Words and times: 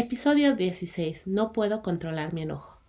Episodio 0.00 0.56
16. 0.56 1.26
No 1.26 1.52
puedo 1.52 1.82
controlar 1.82 2.32
mi 2.32 2.40
enojo. 2.40 2.80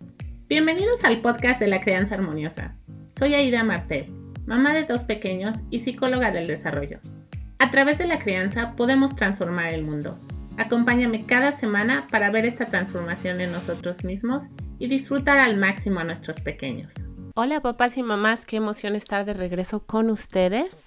Bienvenidos 0.48 1.04
al 1.04 1.20
podcast 1.20 1.60
de 1.60 1.66
la 1.66 1.82
crianza 1.82 2.14
armoniosa. 2.14 2.74
Soy 3.18 3.34
Aida 3.34 3.62
Martel, 3.62 4.06
mamá 4.46 4.72
de 4.72 4.84
dos 4.84 5.04
pequeños 5.04 5.56
y 5.68 5.80
psicóloga 5.80 6.30
del 6.30 6.46
desarrollo. 6.46 7.00
A 7.58 7.70
través 7.70 7.98
de 7.98 8.06
la 8.06 8.18
crianza 8.18 8.72
podemos 8.76 9.14
transformar 9.14 9.74
el 9.74 9.82
mundo. 9.82 10.18
Acompáñame 10.56 11.26
cada 11.26 11.52
semana 11.52 12.06
para 12.10 12.30
ver 12.30 12.46
esta 12.46 12.64
transformación 12.64 13.42
en 13.42 13.52
nosotros 13.52 14.04
mismos 14.04 14.44
y 14.78 14.88
disfrutar 14.88 15.36
al 15.36 15.58
máximo 15.58 16.00
a 16.00 16.04
nuestros 16.04 16.40
pequeños. 16.40 16.94
Hola 17.34 17.60
papás 17.60 17.98
y 17.98 18.02
mamás, 18.02 18.46
qué 18.46 18.56
emoción 18.56 18.96
estar 18.96 19.26
de 19.26 19.34
regreso 19.34 19.84
con 19.84 20.08
ustedes 20.08 20.86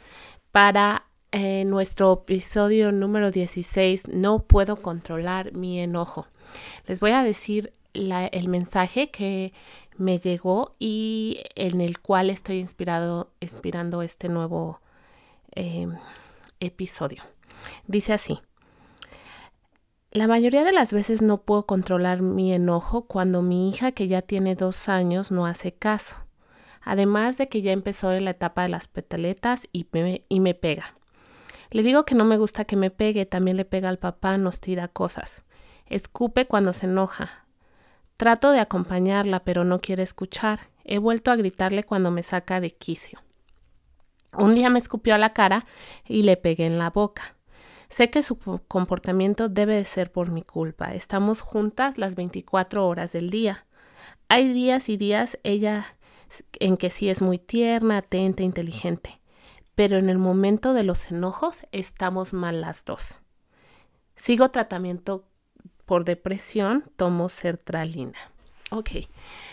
para 0.52 1.06
eh, 1.38 1.66
nuestro 1.66 2.14
episodio 2.14 2.94
número 2.94 3.30
16, 3.30 4.08
No 4.08 4.40
puedo 4.40 4.78
controlar 4.78 5.52
mi 5.52 5.82
enojo. 5.82 6.28
Les 6.86 7.02
voy 7.02 7.12
a 7.12 7.24
decir 7.24 7.74
el 7.92 8.48
mensaje 8.48 9.12
que 9.12 9.52
me 9.98 10.18
llegó 10.18 10.78
y 10.80 11.42
en 11.56 11.82
el 11.82 12.00
cual 12.00 12.30
estoy 12.30 12.60
inspirado, 12.60 13.34
inspirando 13.42 14.02
este 14.02 14.30
nuevo 14.30 14.80
em, 15.52 15.98
episodio. 16.62 17.22
Dice 17.86 18.14
así. 18.14 18.40
La 20.12 20.28
mayoría 20.28 20.64
de 20.64 20.72
las 20.72 20.94
veces 20.94 21.22
no 21.22 21.42
puedo 21.42 21.64
controlar 21.64 22.22
mi 22.22 22.54
enojo 22.54 23.08
cuando 23.08 23.42
mi 23.42 23.68
hija 23.68 23.92
que 23.92 24.08
ya 24.08 24.22
tiene 24.22 24.56
dos 24.56 24.88
años 24.88 25.34
no 25.34 25.46
hace 25.46 25.74
caso. 25.74 26.16
Además 26.82 27.38
de 27.38 27.50
que 27.50 27.62
ya 27.62 27.74
empezó 27.74 28.14
en 28.14 28.24
la 28.24 28.32
etapa 28.32 28.62
de 28.62 28.70
las 28.70 28.88
petaletas 28.88 29.68
y 29.74 29.86
y 30.30 30.40
me 30.40 30.54
pega. 30.54 30.96
Le 31.76 31.84
digo 31.84 32.06
que 32.06 32.16
no 32.16 32.24
me 32.24 32.38
gusta 32.38 32.64
que 32.64 32.78
me 32.78 32.90
pegue, 32.90 33.26
también 33.26 33.58
le 33.58 33.66
pega 33.66 33.90
al 33.90 34.00
papá, 34.00 34.38
nos 34.38 34.62
tira 34.62 34.88
cosas. 34.88 35.44
Escupe 35.88 36.48
cuando 36.48 36.72
se 36.72 36.86
enoja. 36.86 37.48
Trato 38.16 38.52
de 38.52 38.62
acompañarla, 38.62 39.44
pero 39.44 39.66
no 39.66 39.82
quiere 39.82 40.02
escuchar. 40.02 40.70
He 40.86 41.00
vuelto 41.00 41.32
a 41.32 41.36
gritarle 41.36 41.84
cuando 41.84 42.12
me 42.12 42.24
saca 42.24 42.62
de 42.62 42.70
quicio. 42.70 43.20
Un 44.38 44.56
día 44.56 44.70
me 44.70 44.80
escupió 44.80 45.16
a 45.16 45.18
la 45.18 45.34
cara 45.34 45.66
y 46.08 46.22
le 46.22 46.38
pegué 46.38 46.66
en 46.66 46.80
la 46.80 46.92
boca. 46.92 47.36
Sé 47.90 48.10
que 48.10 48.24
su 48.24 48.40
comportamiento 48.70 49.50
debe 49.50 49.76
de 49.76 49.84
ser 49.84 50.14
por 50.14 50.32
mi 50.32 50.44
culpa. 50.44 50.94
Estamos 50.94 51.42
juntas 51.42 51.98
las 51.98 52.16
24 52.16 52.88
horas 52.88 53.12
del 53.12 53.30
día. 53.30 53.66
Hay 54.30 54.48
días 54.48 54.88
y 54.88 54.96
días 54.96 55.38
ella 55.44 55.98
en 56.54 56.78
que 56.78 56.90
sí 56.90 57.10
es 57.10 57.22
muy 57.22 57.38
tierna, 57.38 57.98
atenta, 57.98 58.44
inteligente 58.44 59.20
pero 59.76 59.98
en 59.98 60.10
el 60.10 60.18
momento 60.18 60.74
de 60.74 60.84
los 60.84 61.12
enojos 61.12 61.64
estamos 61.72 62.34
mal 62.34 62.62
las 62.62 62.86
dos. 62.86 63.20
Sigo 64.16 64.50
tratamiento 64.50 65.26
por 65.86 66.06
depresión, 66.06 66.84
tomo 66.96 67.30
sertralina. 67.30 68.18
Ok, 68.72 68.90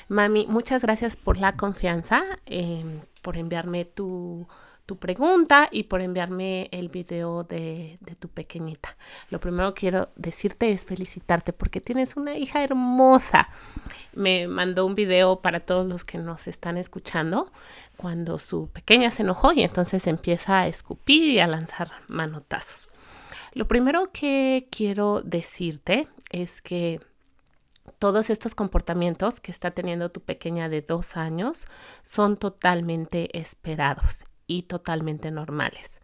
mami, 0.08 0.46
muchas 0.46 0.82
gracias 0.82 1.16
por 1.16 1.36
la 1.36 1.56
confianza, 1.56 2.22
em, 2.46 3.00
por 3.20 3.36
enviarme 3.36 3.84
tu 3.84 4.46
tu 4.86 4.96
pregunta 4.96 5.68
y 5.70 5.84
por 5.84 6.00
enviarme 6.00 6.68
el 6.72 6.88
video 6.88 7.44
de, 7.44 7.98
tu 8.18 8.28
pequeñita. 8.28 8.96
Lo 9.30 9.40
primero 9.40 9.74
que 9.74 9.80
quiero 9.80 10.08
decirte 10.16 10.72
es 10.72 10.84
felicitarte 10.84 11.52
porque 11.52 11.80
tienes 11.80 12.16
una 12.16 12.36
hija 12.36 12.62
hermosa. 12.62 13.48
Me 14.12 14.48
mandó 14.48 14.84
un 14.86 14.94
video 14.94 15.40
para 15.40 15.60
todos 15.60 15.86
los 15.86 16.04
que 16.04 16.18
nos 16.18 16.48
están 16.48 16.76
escuchando 16.76 17.52
cuando 17.96 18.38
su 18.38 18.68
pequeña 18.68 19.10
se 19.10 19.22
enojó 19.22 19.52
y 19.52 19.62
entonces 19.62 20.06
empieza 20.06 20.60
a 20.60 20.66
escupir 20.66 21.24
y 21.24 21.40
a 21.40 21.46
lanzar 21.46 21.90
manotazos. 22.08 22.88
Lo 23.54 23.68
primero 23.68 24.10
que 24.12 24.66
quiero 24.70 25.20
decirte 25.22 26.08
es 26.30 26.62
que 26.62 27.00
todos 27.98 28.30
estos 28.30 28.54
comportamientos 28.54 29.40
que 29.40 29.50
está 29.52 29.72
teniendo 29.72 30.10
tu 30.10 30.20
pequeña 30.20 30.68
de 30.68 30.82
dos 30.82 31.16
años 31.16 31.66
son 32.02 32.36
totalmente 32.36 33.38
esperados 33.38 34.24
y 34.46 34.62
totalmente 34.62 35.30
normales. 35.30 36.00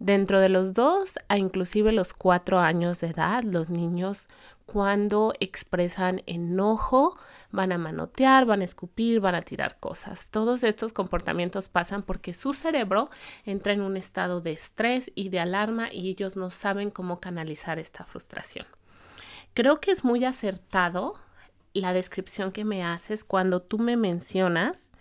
Dentro 0.00 0.38
de 0.38 0.48
los 0.48 0.74
dos 0.74 1.18
a 1.28 1.38
inclusive 1.38 1.90
los 1.90 2.14
cuatro 2.14 2.60
años 2.60 3.00
de 3.00 3.08
edad, 3.08 3.42
los 3.42 3.68
niños 3.68 4.28
cuando 4.64 5.32
expresan 5.40 6.22
enojo 6.26 7.16
van 7.50 7.72
a 7.72 7.78
manotear, 7.78 8.44
van 8.44 8.60
a 8.60 8.64
escupir, 8.64 9.18
van 9.18 9.34
a 9.34 9.42
tirar 9.42 9.80
cosas. 9.80 10.30
Todos 10.30 10.62
estos 10.62 10.92
comportamientos 10.92 11.68
pasan 11.68 12.02
porque 12.02 12.32
su 12.32 12.54
cerebro 12.54 13.10
entra 13.44 13.72
en 13.72 13.80
un 13.80 13.96
estado 13.96 14.40
de 14.40 14.52
estrés 14.52 15.10
y 15.16 15.30
de 15.30 15.40
alarma 15.40 15.92
y 15.92 16.10
ellos 16.10 16.36
no 16.36 16.50
saben 16.50 16.90
cómo 16.90 17.18
canalizar 17.18 17.80
esta 17.80 18.04
frustración. 18.04 18.66
Creo 19.52 19.80
que 19.80 19.90
es 19.90 20.04
muy 20.04 20.24
acertado 20.24 21.14
la 21.72 21.92
descripción 21.92 22.52
que 22.52 22.64
me 22.64 22.84
haces 22.84 23.24
cuando 23.24 23.62
tú 23.62 23.80
me 23.80 23.96
mencionas 23.96 24.92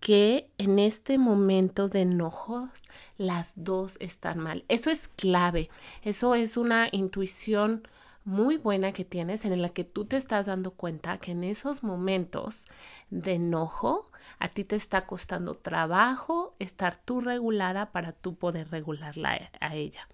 que 0.00 0.50
en 0.58 0.78
este 0.78 1.18
momento 1.18 1.88
de 1.88 2.02
enojos 2.02 2.70
las 3.16 3.52
dos 3.56 3.96
están 4.00 4.38
mal. 4.38 4.64
Eso 4.68 4.90
es 4.90 5.08
clave. 5.08 5.70
Eso 6.02 6.34
es 6.34 6.56
una 6.56 6.88
intuición 6.92 7.82
muy 8.24 8.58
buena 8.58 8.92
que 8.92 9.04
tienes 9.04 9.44
en 9.44 9.60
la 9.62 9.70
que 9.70 9.84
tú 9.84 10.04
te 10.04 10.16
estás 10.16 10.46
dando 10.46 10.72
cuenta 10.72 11.16
que 11.18 11.32
en 11.32 11.44
esos 11.44 11.82
momentos 11.82 12.66
de 13.10 13.34
enojo 13.34 14.10
a 14.38 14.48
ti 14.48 14.64
te 14.64 14.76
está 14.76 15.06
costando 15.06 15.54
trabajo 15.54 16.54
estar 16.58 17.00
tú 17.02 17.20
regulada 17.20 17.90
para 17.90 18.12
tú 18.12 18.34
poder 18.36 18.70
regularla 18.70 19.50
a 19.60 19.74
ella. 19.74 20.06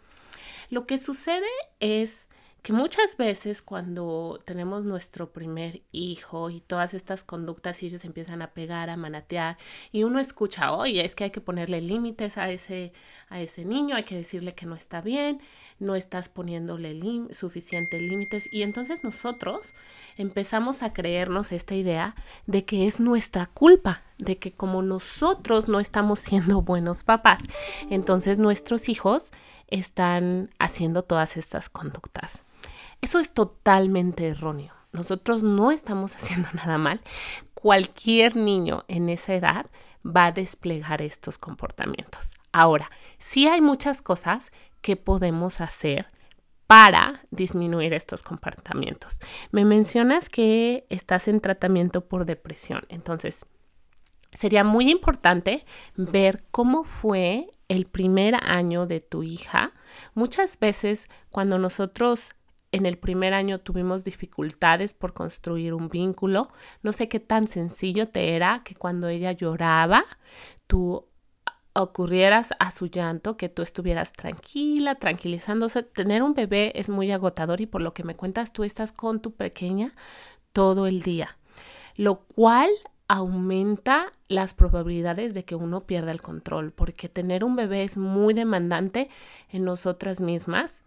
Lo 0.71 0.87
que 0.87 0.99
sucede 0.99 1.49
es 1.81 2.29
que 2.65 2.73
muchas 2.73 3.19
veces 3.19 3.61
cuando 3.61 4.39
tenemos 4.47 4.87
nuestro 4.87 5.31
primer 5.31 5.83
hijo 5.93 6.49
y 6.49 6.61
todas 6.61 6.95
estas 6.95 7.23
conductas 7.23 7.83
y 7.83 7.87
ellos 7.89 8.07
empiezan 8.07 8.41
a 8.41 8.53
pegar, 8.53 8.89
a 8.89 8.97
manatear 8.97 9.59
y 9.93 10.05
uno 10.05 10.19
escucha, 10.19 10.73
oye, 10.73 11.05
es 11.05 11.15
que 11.15 11.25
hay 11.25 11.31
que 11.31 11.43
ponerle 11.43 11.83
límites 11.83 12.39
a 12.39 12.51
ese, 12.51 12.95
a 13.29 13.43
ese 13.43 13.67
niño, 13.67 13.97
hay 13.97 14.05
que 14.05 14.17
decirle 14.17 14.55
que 14.55 14.65
no 14.65 14.77
está 14.77 15.03
bien, 15.03 15.43
no 15.79 15.95
estás 15.95 16.31
poniéndole 16.31 16.99
suficientes 17.35 18.01
límites 18.01 18.49
y 18.51 18.63
entonces 18.63 19.05
nosotros 19.05 19.75
empezamos 20.17 20.83
a 20.83 20.95
creernos 20.95 21.53
esta 21.53 21.75
idea 21.75 22.15
de 22.47 22.65
que 22.65 22.87
es 22.87 22.99
nuestra 22.99 23.45
culpa, 23.45 24.05
de 24.17 24.39
que 24.39 24.55
como 24.55 24.81
nosotros 24.81 25.69
no 25.69 25.81
estamos 25.81 26.19
siendo 26.19 26.63
buenos 26.63 27.05
papás, 27.05 27.43
entonces 27.91 28.39
nuestros 28.39 28.89
hijos 28.89 29.33
están 29.69 30.49
haciendo 30.59 31.03
todas 31.03 31.37
estas 31.37 31.69
conductas. 31.69 32.47
Eso 33.05 33.19
es 33.19 33.35
totalmente 33.35 34.29
erróneo. 34.29 34.73
Nosotros 34.93 35.43
no 35.43 35.71
estamos 35.71 36.17
haciendo 36.17 36.49
nada 36.55 36.79
mal. 36.79 37.03
Cualquier 37.53 38.35
niño 38.35 38.85
en 38.89 39.11
esa 39.11 39.35
edad 39.35 39.67
va 40.05 40.25
a 40.25 40.33
desplegar 40.33 41.03
estos 41.03 41.37
comportamientos. 41.37 42.33
Ahora, 42.51 42.91
sí 43.19 43.47
hay 43.47 43.61
muchas 43.61 44.01
cosas 44.01 44.53
que 44.81 44.97
podemos 44.97 45.61
hacer 45.61 46.07
para 46.67 47.21
disminuir 47.31 47.93
estos 47.93 48.23
comportamientos. 48.23 49.19
Me 49.51 49.67
mencionas 49.67 50.31
que 50.31 50.87
estás 50.89 51.29
en 51.29 51.43
tratamiento 51.43 52.09
por 52.09 52.25
depresión, 52.25 52.85
entonces 52.89 53.45
sería 54.31 54.65
muy 54.65 54.91
importante 54.91 55.67
ver 55.95 56.43
cómo 56.51 56.85
fue 56.85 57.51
el 57.69 57.85
primer 57.85 58.37
año 58.43 58.87
de 58.87 59.03
tu 59.03 59.23
hija. 59.23 59.75
Muchas 60.15 60.59
veces 60.59 61.11
cuando 61.29 61.59
nosotros 61.59 62.35
en 62.75 62.87
el 62.87 62.99
primer 62.99 63.35
año 63.35 63.61
tuvimos 63.61 64.05
dificultades 64.05 64.95
por 64.95 65.13
construir 65.13 65.75
un 65.75 65.89
vínculo. 65.89 66.49
No 66.83 66.91
sé 66.91 67.09
qué 67.09 67.21
tan 67.21 67.47
sencillo 67.47 68.09
te 68.09 68.35
era 68.35 68.63
que 68.65 68.75
cuando 68.75 69.07
ella 69.07 69.31
lloraba, 69.31 70.05
tú 70.67 71.07
ocurrieras 71.73 72.53
a 72.59 72.73
su 72.73 72.87
llanto, 72.87 73.37
que 73.37 73.49
tú 73.49 73.63
estuvieras 73.63 74.13
tranquila, 74.13 74.97
tranquilizándose. 74.97 75.85
Tener 75.85 76.25
un 76.25 76.35
bebé 76.35 76.73
es 76.75 76.89
muy 76.89 77.13
agotador 77.13 77.61
y 77.61 77.67
por 77.67 77.81
lo 77.81 77.95
que 77.95 78.03
me 78.03 78.17
cuentas, 78.17 78.53
tú 78.53 78.65
estás 78.65 78.91
con 78.91 79.21
tu 79.21 79.31
pequeña 79.31 79.95
todo 80.53 80.89
el 80.89 81.03
día, 81.03 81.39
lo 81.95 82.23
cual 82.23 82.71
aumenta 83.07 84.13
las 84.27 84.53
probabilidades 84.53 85.33
de 85.33 85.45
que 85.45 85.55
uno 85.55 85.87
pierda 85.87 86.11
el 86.11 86.23
control, 86.23 86.73
porque 86.73 87.09
tener 87.09 87.45
un 87.45 87.55
bebé 87.55 87.85
es 87.85 87.99
muy 87.99 88.35
demandante 88.35 89.11
en 89.51 89.63
nosotras 89.63 90.21
mismas 90.21 90.83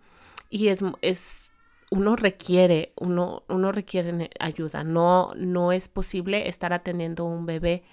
y 0.50 0.67
es, 0.67 0.83
es 1.01 1.51
uno 1.89 2.16
requiere, 2.16 2.94
uno, 2.95 3.44
uno 3.48 3.72
requiere 3.72 4.30
ayuda. 4.39 4.84
No, 4.84 5.31
no 5.36 5.72
es 5.72 5.88
posible 5.88 6.48
estar 6.50 6.74
atendiendo 6.74 7.25
un 7.25 7.45
bebé 7.45 7.84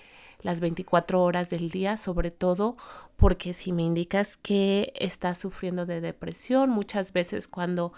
las 0.41 0.61
24 0.61 1.23
horas 1.23 1.51
del 1.51 1.71
día, 1.71 1.97
sobre 1.97 2.31
todo 2.31 2.77
porque 3.17 3.55
si 3.55 3.73
me 3.73 3.83
indicas 3.83 4.37
que 4.37 4.93
estás 4.97 5.39
sufriendo 5.39 5.87
de 5.87 6.01
depresión, 6.01 6.71
muchas 6.71 7.13
veces 7.13 7.49
cuando 7.49 7.93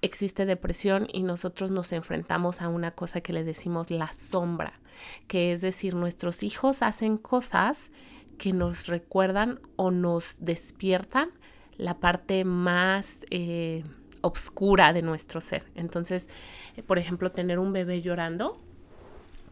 existe 0.00 0.46
depresión 0.46 1.08
y 1.12 1.22
nosotros 1.22 1.70
nos 1.70 1.92
enfrentamos 1.92 2.62
a 2.62 2.68
una 2.68 2.92
cosa 2.92 3.20
que 3.20 3.32
le 3.32 3.44
decimos 3.44 3.90
la 3.90 4.12
sombra, 4.12 4.80
que 5.28 5.52
es 5.52 5.60
decir, 5.60 5.94
nuestros 5.94 6.42
hijos 6.42 6.82
hacen 6.82 7.16
cosas 7.16 7.90
que 8.38 8.52
nos 8.52 8.86
recuerdan 8.86 9.60
o 9.76 9.90
nos 9.90 10.36
despiertan 10.40 11.30
la 11.76 11.98
parte 11.98 12.44
más... 12.44 13.26
Eh, 13.30 13.84
obscura 14.24 14.92
de 14.92 15.02
nuestro 15.02 15.40
ser. 15.40 15.64
Entonces, 15.74 16.28
eh, 16.76 16.82
por 16.82 16.98
ejemplo, 16.98 17.30
tener 17.30 17.58
un 17.58 17.72
bebé 17.72 18.02
llorando 18.02 18.58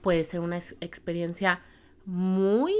puede 0.00 0.24
ser 0.24 0.40
una 0.40 0.56
experiencia 0.56 1.60
muy 2.04 2.74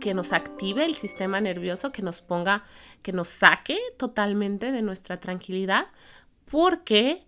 que 0.00 0.14
nos 0.14 0.32
active 0.32 0.84
el 0.84 0.94
sistema 0.94 1.40
nervioso, 1.40 1.92
que 1.92 2.02
nos 2.02 2.20
ponga, 2.20 2.64
que 3.02 3.12
nos 3.12 3.28
saque 3.28 3.78
totalmente 3.96 4.72
de 4.72 4.82
nuestra 4.82 5.16
tranquilidad, 5.16 5.86
porque 6.50 7.24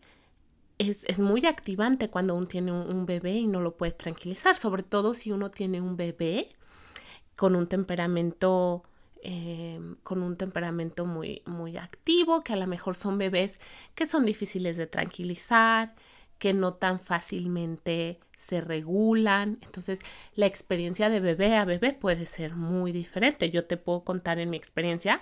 es, 0.79 1.19
muy 1.19 1.47
activante 1.47 2.09
cuando 2.11 2.35
uno 2.35 2.47
tiene 2.47 2.73
un, 2.73 3.07
bebé 3.07 3.33
y 3.33 3.47
no 3.47 3.61
lo 3.61 3.77
puede 3.77 3.93
tranquilizar, 3.93 4.57
sobre 4.57 4.83
todo 4.83 5.13
si 5.13 5.33
uno 5.33 5.51
tiene 5.51 5.81
un 5.81 5.97
bebé 5.97 6.51
con 7.37 7.57
un 7.57 7.69
temperamento, 7.69 8.85
em, 9.23 9.97
con 10.03 10.23
un 10.23 10.37
temperamento 10.37 11.07
muy, 11.07 11.43
muy 11.47 11.77
activo, 11.77 12.43
que 12.43 12.53
a 12.53 12.57
lo 12.57 12.67
mejor 12.67 12.95
son 12.95 13.19
bebés 13.19 13.61
que 13.95 14.07
son 14.07 14.25
difíciles 14.25 14.77
de 14.77 14.87
tranquilizar, 14.87 15.95
que 16.39 16.55
no 16.55 16.75
tan 16.75 17.01
fácilmente 17.01 18.21
se 18.37 18.61
regulan. 18.61 19.59
Entonces, 19.63 20.01
la 20.35 20.47
experiencia 20.47 21.11
de 21.11 21.21
bebé 21.21 21.57
a 21.57 21.65
bebé 21.65 21.93
puede 21.93 22.27
ser 22.27 22.55
muy 22.55 22.93
diferente. 22.93 23.51
Yo 23.51 23.67
te 23.67 23.77
puedo 23.77 24.05
contar 24.05 24.39
en 24.39 24.51
mi 24.51 24.57
experiencia 24.57 25.21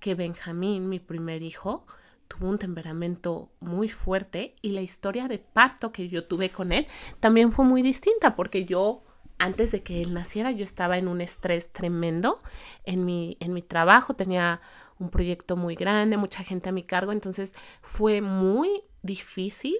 que 0.00 0.14
Benjamín, 0.14 0.88
mi 0.88 0.98
primer 0.98 1.42
hijo, 1.42 1.86
tuvo 2.28 2.48
un 2.48 2.58
temperamento 2.58 3.50
muy 3.60 3.88
fuerte 3.88 4.54
y 4.60 4.70
la 4.70 4.82
historia 4.82 5.28
de 5.28 5.38
parto 5.38 5.92
que 5.92 6.08
yo 6.08 6.26
tuve 6.26 6.50
con 6.50 6.72
él 6.72 6.86
también 7.20 7.52
fue 7.52 7.64
muy 7.64 7.82
distinta 7.82 8.36
porque 8.36 8.66
yo 8.66 9.02
antes 9.38 9.72
de 9.72 9.82
que 9.82 10.02
él 10.02 10.14
naciera 10.14 10.50
yo 10.50 10.64
estaba 10.64 10.98
en 10.98 11.08
un 11.08 11.20
estrés 11.20 11.72
tremendo 11.72 12.40
en 12.84 13.04
mi, 13.04 13.36
en 13.40 13.52
mi 13.52 13.62
trabajo, 13.62 14.14
tenía 14.14 14.60
un 14.98 15.10
proyecto 15.10 15.56
muy 15.56 15.74
grande, 15.74 16.16
mucha 16.16 16.42
gente 16.44 16.68
a 16.68 16.72
mi 16.72 16.82
cargo, 16.82 17.12
entonces 17.12 17.54
fue 17.80 18.20
muy 18.20 18.82
difícil 19.02 19.76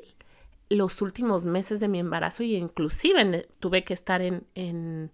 los 0.69 1.03
últimos 1.03 1.45
meses 1.45 1.81
de 1.81 1.89
mi 1.89 1.99
embarazo 1.99 2.43
y 2.43 2.55
inclusive 2.55 3.49
tuve 3.59 3.85
que 3.85 3.95
estar 3.95 4.21
en, 4.21 4.47
en 4.55 5.11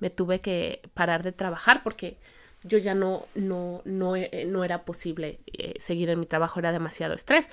me 0.00 0.10
tuve 0.10 0.40
que 0.40 0.82
parar 0.94 1.22
de 1.22 1.32
trabajar 1.32 1.82
porque 1.82 2.18
yo 2.64 2.78
ya 2.78 2.94
no, 2.94 3.26
no, 3.34 3.82
no, 3.84 4.16
eh, 4.16 4.44
no 4.46 4.64
era 4.64 4.84
posible 4.84 5.40
eh, 5.46 5.74
seguir 5.78 6.10
en 6.10 6.20
mi 6.20 6.26
trabajo, 6.26 6.58
era 6.58 6.72
demasiado 6.72 7.14
estrés. 7.14 7.48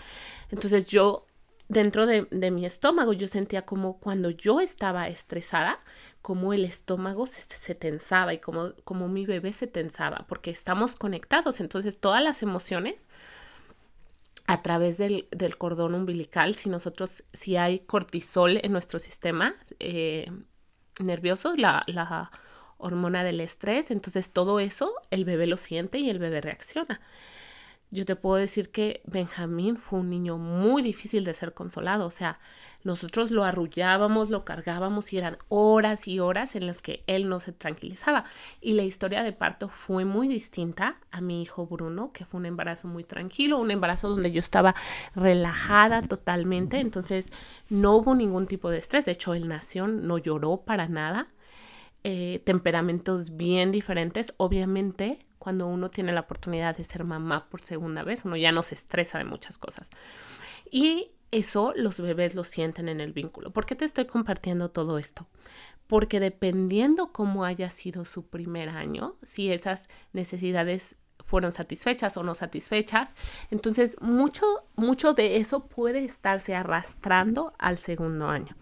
Entonces 0.50 0.88
yo, 0.88 1.28
dentro 1.68 2.06
de, 2.06 2.52
mi 2.52 2.66
estómago, 2.66 3.14
yo 3.14 3.28
sentía 3.28 3.64
como 3.64 4.00
cuando 4.00 4.30
yo 4.30 4.62
estaba 4.62 5.08
estresada, 5.08 5.80
como 6.22 6.54
el 6.54 6.66
estómago 6.66 7.28
se, 7.28 7.76
tensaba 7.76 8.34
y 8.34 8.40
como, 8.40 8.74
como 8.84 9.08
mi 9.08 9.26
bebé 9.26 9.54
se 9.54 9.68
tensaba, 9.68 10.26
porque 10.28 10.52
estamos 10.52 10.96
conectados. 10.96 11.60
Entonces 11.60 12.00
todas 12.00 12.24
las 12.24 12.44
emociones 12.44 13.08
a 14.48 14.62
través 14.62 14.98
del, 14.98 15.28
cordón 15.58 15.96
umbilical, 15.96 16.54
si 16.54 16.70
nosotros, 16.70 17.24
si 17.34 17.58
hay 17.58 17.80
cortisol 17.80 18.60
en 18.64 18.72
nuestro 18.72 19.00
sistema 19.00 19.56
eh, 19.80 20.32
nervioso, 21.00 21.56
la, 21.56 21.82
la 21.88 22.32
hormona 22.78 23.24
del 23.24 23.42
estrés, 23.42 23.90
entonces 23.90 24.32
todo 24.32 24.60
eso 24.60 24.94
el 25.10 25.26
bebé 25.26 25.48
lo 25.48 25.58
siente 25.58 25.98
y 25.98 26.10
el 26.10 26.20
bebé 26.20 26.42
reacciona. 26.42 27.02
Yo 27.96 28.04
te 28.06 28.18
puedo 28.18 28.36
decir 28.36 28.72
que 28.72 29.02
Benjamín 29.06 29.78
fue 29.78 30.00
un 30.00 30.10
niño 30.10 30.38
muy 30.38 30.82
difícil 30.82 31.24
de 31.24 31.34
ser 31.34 31.54
consolado, 31.54 32.06
o 32.06 32.12
sea, 32.12 32.40
nosotros 32.84 33.32
lo 33.32 33.46
arrullábamos, 33.46 34.30
lo 34.30 34.44
cargábamos 34.44 35.14
y 35.14 35.18
eran 35.18 35.38
horas 35.48 36.06
y 36.06 36.20
horas 36.20 36.58
en 36.58 36.68
las 36.68 36.82
que 36.82 37.06
él 37.08 37.30
no 37.30 37.40
se 37.40 37.54
tranquilizaba. 37.54 38.26
Y 38.60 38.74
la 38.74 38.84
historia 38.84 39.24
de 39.24 39.32
parto 39.32 39.70
fue 39.70 40.04
muy 40.04 40.28
distinta 40.28 40.98
a 41.10 41.22
mi 41.22 41.42
hijo 41.42 41.68
Bruno, 41.68 42.12
que 42.12 42.26
fue 42.26 42.42
un 42.42 42.46
embarazo 42.46 42.90
muy 42.90 43.06
tranquilo, 43.06 43.60
un 43.60 43.72
embarazo 43.72 44.10
donde 44.10 44.34
yo 44.34 44.42
estaba 44.42 44.76
relajada 45.16 46.02
totalmente, 46.02 46.82
entonces 46.82 47.32
no 47.70 47.96
hubo 47.96 48.14
ningún 48.14 48.46
tipo 48.46 48.70
de 48.70 48.80
estrés, 48.80 49.06
de 49.06 49.14
hecho 49.14 49.34
él 49.34 49.48
nació, 49.48 49.88
no 49.88 50.18
lloró 50.18 50.58
para 50.66 50.90
nada 50.90 51.30
eh, 52.08 52.40
temperamentos 52.44 53.36
bien 53.36 53.72
diferentes. 53.72 54.36
Obviamente, 54.38 55.25
cuando 55.46 55.68
uno 55.68 55.92
tiene 55.92 56.12
la 56.12 56.22
oportunidad 56.22 56.76
de 56.76 56.84
ser 56.84 57.04
mamá 57.04 57.48
por 57.52 57.62
segunda 57.62 58.02
vez, 58.02 58.26
uno 58.26 58.36
ya 58.36 58.52
no 58.52 58.64
se 58.64 58.74
estresa 58.74 59.20
de 59.20 59.26
muchas 59.26 59.60
cosas. 59.60 59.92
Y 60.72 61.12
eso 61.30 61.72
los 61.76 62.00
bebés 62.00 62.34
lo 62.34 62.44
sienten 62.44 62.90
en 62.90 63.00
el 63.00 63.14
vínculo. 63.14 63.52
¿Por 63.52 63.68
qué 63.68 63.76
te 63.76 63.86
estoy 63.86 64.06
compartiendo 64.06 64.72
todo 64.72 64.98
esto? 64.98 65.28
Porque 65.86 66.20
dependiendo 66.20 67.12
cómo 67.12 67.46
haya 67.46 67.70
sido 67.70 68.06
su 68.06 68.26
primer 68.26 68.70
año, 68.70 69.18
si 69.22 69.52
esas 69.52 69.88
necesidades 70.14 70.96
fueron 71.26 71.52
satisfechas 71.52 72.18
o 72.18 72.24
no 72.24 72.34
satisfechas, 72.34 73.14
entonces 73.52 73.98
mucho, 74.02 74.48
mucho 74.76 75.14
de 75.14 75.38
eso 75.38 75.68
puede 75.68 76.04
estarse 76.04 76.56
arrastrando 76.56 77.54
al 77.60 77.78
segundo 77.78 78.30
año. 78.30 78.56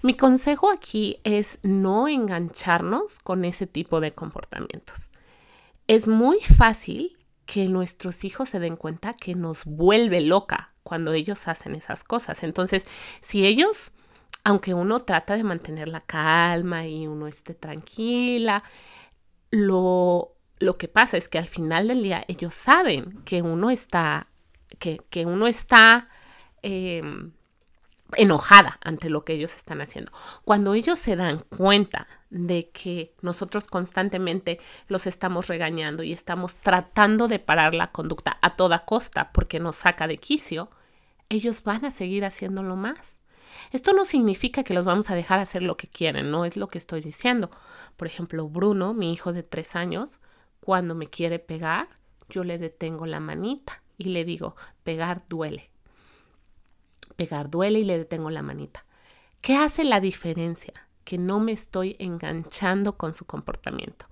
Mi 0.00 0.16
consejo 0.16 0.70
aquí 0.70 1.18
es 1.24 1.58
no 1.64 2.06
engancharnos 2.06 3.18
con 3.18 3.44
ese 3.44 3.66
tipo 3.66 3.98
de 3.98 4.12
comportamientos. 4.12 5.10
Es 5.86 6.08
muy 6.08 6.40
fácil 6.40 7.18
que 7.46 7.68
nuestros 7.68 8.24
hijos 8.24 8.48
se 8.48 8.58
den 8.58 8.76
cuenta 8.76 9.14
que 9.14 9.34
nos 9.34 9.64
vuelve 9.64 10.20
loca 10.20 10.72
cuando 10.82 11.12
ellos 11.12 11.46
hacen 11.48 11.74
esas 11.74 12.04
cosas. 12.04 12.42
Entonces, 12.42 12.86
si 13.20 13.46
ellos, 13.46 13.92
aunque 14.44 14.74
uno 14.74 15.00
trata 15.00 15.36
de 15.36 15.44
mantener 15.44 15.88
la 15.88 16.00
calma 16.00 16.86
y 16.86 17.06
uno 17.06 17.26
esté 17.26 17.54
tranquila, 17.54 18.62
lo, 19.50 20.36
lo 20.58 20.78
que 20.78 20.88
pasa 20.88 21.16
es 21.16 21.28
que 21.28 21.38
al 21.38 21.46
final 21.46 21.88
del 21.88 22.02
día 22.02 22.24
ellos 22.28 22.54
saben 22.54 23.22
que 23.24 23.42
uno 23.42 23.70
está, 23.70 24.30
que, 24.78 25.00
que 25.10 25.26
uno 25.26 25.46
está 25.46 26.08
em, 26.62 27.32
enojada 28.16 28.78
ante 28.82 29.10
lo 29.10 29.24
que 29.24 29.34
ellos 29.34 29.54
están 29.54 29.80
haciendo. 29.80 30.12
Cuando 30.44 30.74
ellos 30.74 30.98
se 30.98 31.16
dan 31.16 31.40
cuenta 31.56 32.06
de 32.34 32.70
que 32.70 33.14
nosotros 33.22 33.64
constantemente 33.64 34.58
los 34.88 35.06
estamos 35.06 35.46
regañando 35.48 36.02
y 36.02 36.12
estamos 36.12 36.56
tratando 36.56 37.28
de 37.28 37.38
parar 37.38 37.74
la 37.74 37.92
conducta 37.92 38.36
a 38.42 38.56
toda 38.56 38.84
costa 38.84 39.32
porque 39.32 39.60
nos 39.60 39.76
saca 39.76 40.06
de 40.06 40.18
quicio, 40.18 40.70
ellos 41.28 41.62
van 41.62 41.84
a 41.84 41.90
seguir 41.90 42.24
haciéndolo 42.24 42.76
más. 42.76 43.18
Esto 43.70 43.92
no 43.92 44.04
significa 44.04 44.64
que 44.64 44.74
los 44.74 44.84
vamos 44.84 45.10
a 45.10 45.14
dejar 45.14 45.38
hacer 45.38 45.62
lo 45.62 45.76
que 45.76 45.86
quieren, 45.86 46.30
no 46.30 46.44
es 46.44 46.56
lo 46.56 46.68
que 46.68 46.78
estoy 46.78 47.00
diciendo. 47.00 47.50
Por 47.96 48.06
ejemplo, 48.06 48.48
Bruno, 48.48 48.94
mi 48.94 49.12
hijo 49.12 49.32
de 49.32 49.42
tres 49.42 49.76
años, 49.76 50.20
cuando 50.60 50.94
me 50.94 51.06
quiere 51.06 51.38
pegar, 51.38 51.88
yo 52.28 52.42
le 52.42 52.58
detengo 52.58 53.06
la 53.06 53.20
manita 53.20 53.82
y 53.96 54.04
le 54.04 54.24
digo, 54.24 54.56
pegar 54.82 55.24
duele 55.28 55.70
pegar 57.14 57.50
duele 57.50 57.80
y 57.80 57.84
le 57.84 57.98
detengo 57.98 58.30
la 58.30 58.42
manita. 58.42 58.84
¿Qué 59.40 59.56
hace 59.56 59.84
la 59.84 60.00
diferencia? 60.00 60.83
Que 61.04 61.18
no 61.18 61.40
me 61.40 61.52
estoy 61.52 61.96
enganchando 61.98 62.96
con 62.96 63.14
su 63.14 63.24
comportamiento. 63.26 64.06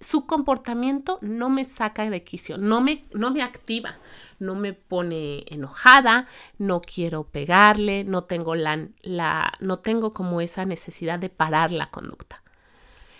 Su 0.00 0.26
comportamiento 0.26 1.18
no 1.22 1.48
me 1.48 1.64
saca 1.64 2.10
de 2.10 2.24
quicio, 2.24 2.58
no 2.58 2.82
me, 2.82 3.06
no 3.14 3.30
me 3.30 3.42
activa, 3.42 3.98
no 4.38 4.54
me 4.54 4.74
pone 4.74 5.44
enojada, 5.46 6.28
no 6.58 6.82
quiero 6.82 7.24
pegarle, 7.24 8.04
no 8.04 8.24
tengo, 8.24 8.54
la, 8.54 8.88
la, 9.00 9.52
no 9.60 9.78
tengo 9.78 10.12
como 10.12 10.42
esa 10.42 10.66
necesidad 10.66 11.18
de 11.18 11.30
parar 11.30 11.70
la 11.70 11.86
conducta. 11.86 12.42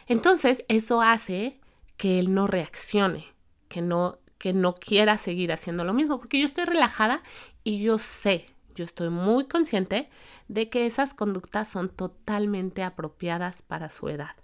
Entonces, 0.06 0.64
eso 0.68 1.00
hace 1.00 1.58
que 1.96 2.18
él 2.18 2.34
no 2.34 2.46
reaccione, 2.46 3.26
que 3.68 3.80
no, 3.80 4.18
que 4.38 4.52
no 4.52 4.74
quiera 4.74 5.16
seguir 5.16 5.52
haciendo 5.52 5.84
lo 5.84 5.94
mismo, 5.94 6.18
porque 6.18 6.38
yo 6.38 6.44
estoy 6.44 6.64
relajada 6.64 7.22
y 7.62 7.82
yo 7.82 7.98
sé, 7.98 8.46
yo 8.74 8.84
estoy 8.84 9.08
muy 9.08 9.46
consciente 9.46 10.10
de 10.48 10.68
que 10.68 10.86
esas 10.86 11.14
conductas 11.14 11.68
son 11.68 11.88
totalmente 11.88 12.82
apropiadas 12.82 13.62
para 13.62 13.88
su 13.88 14.08
edad. 14.08 14.36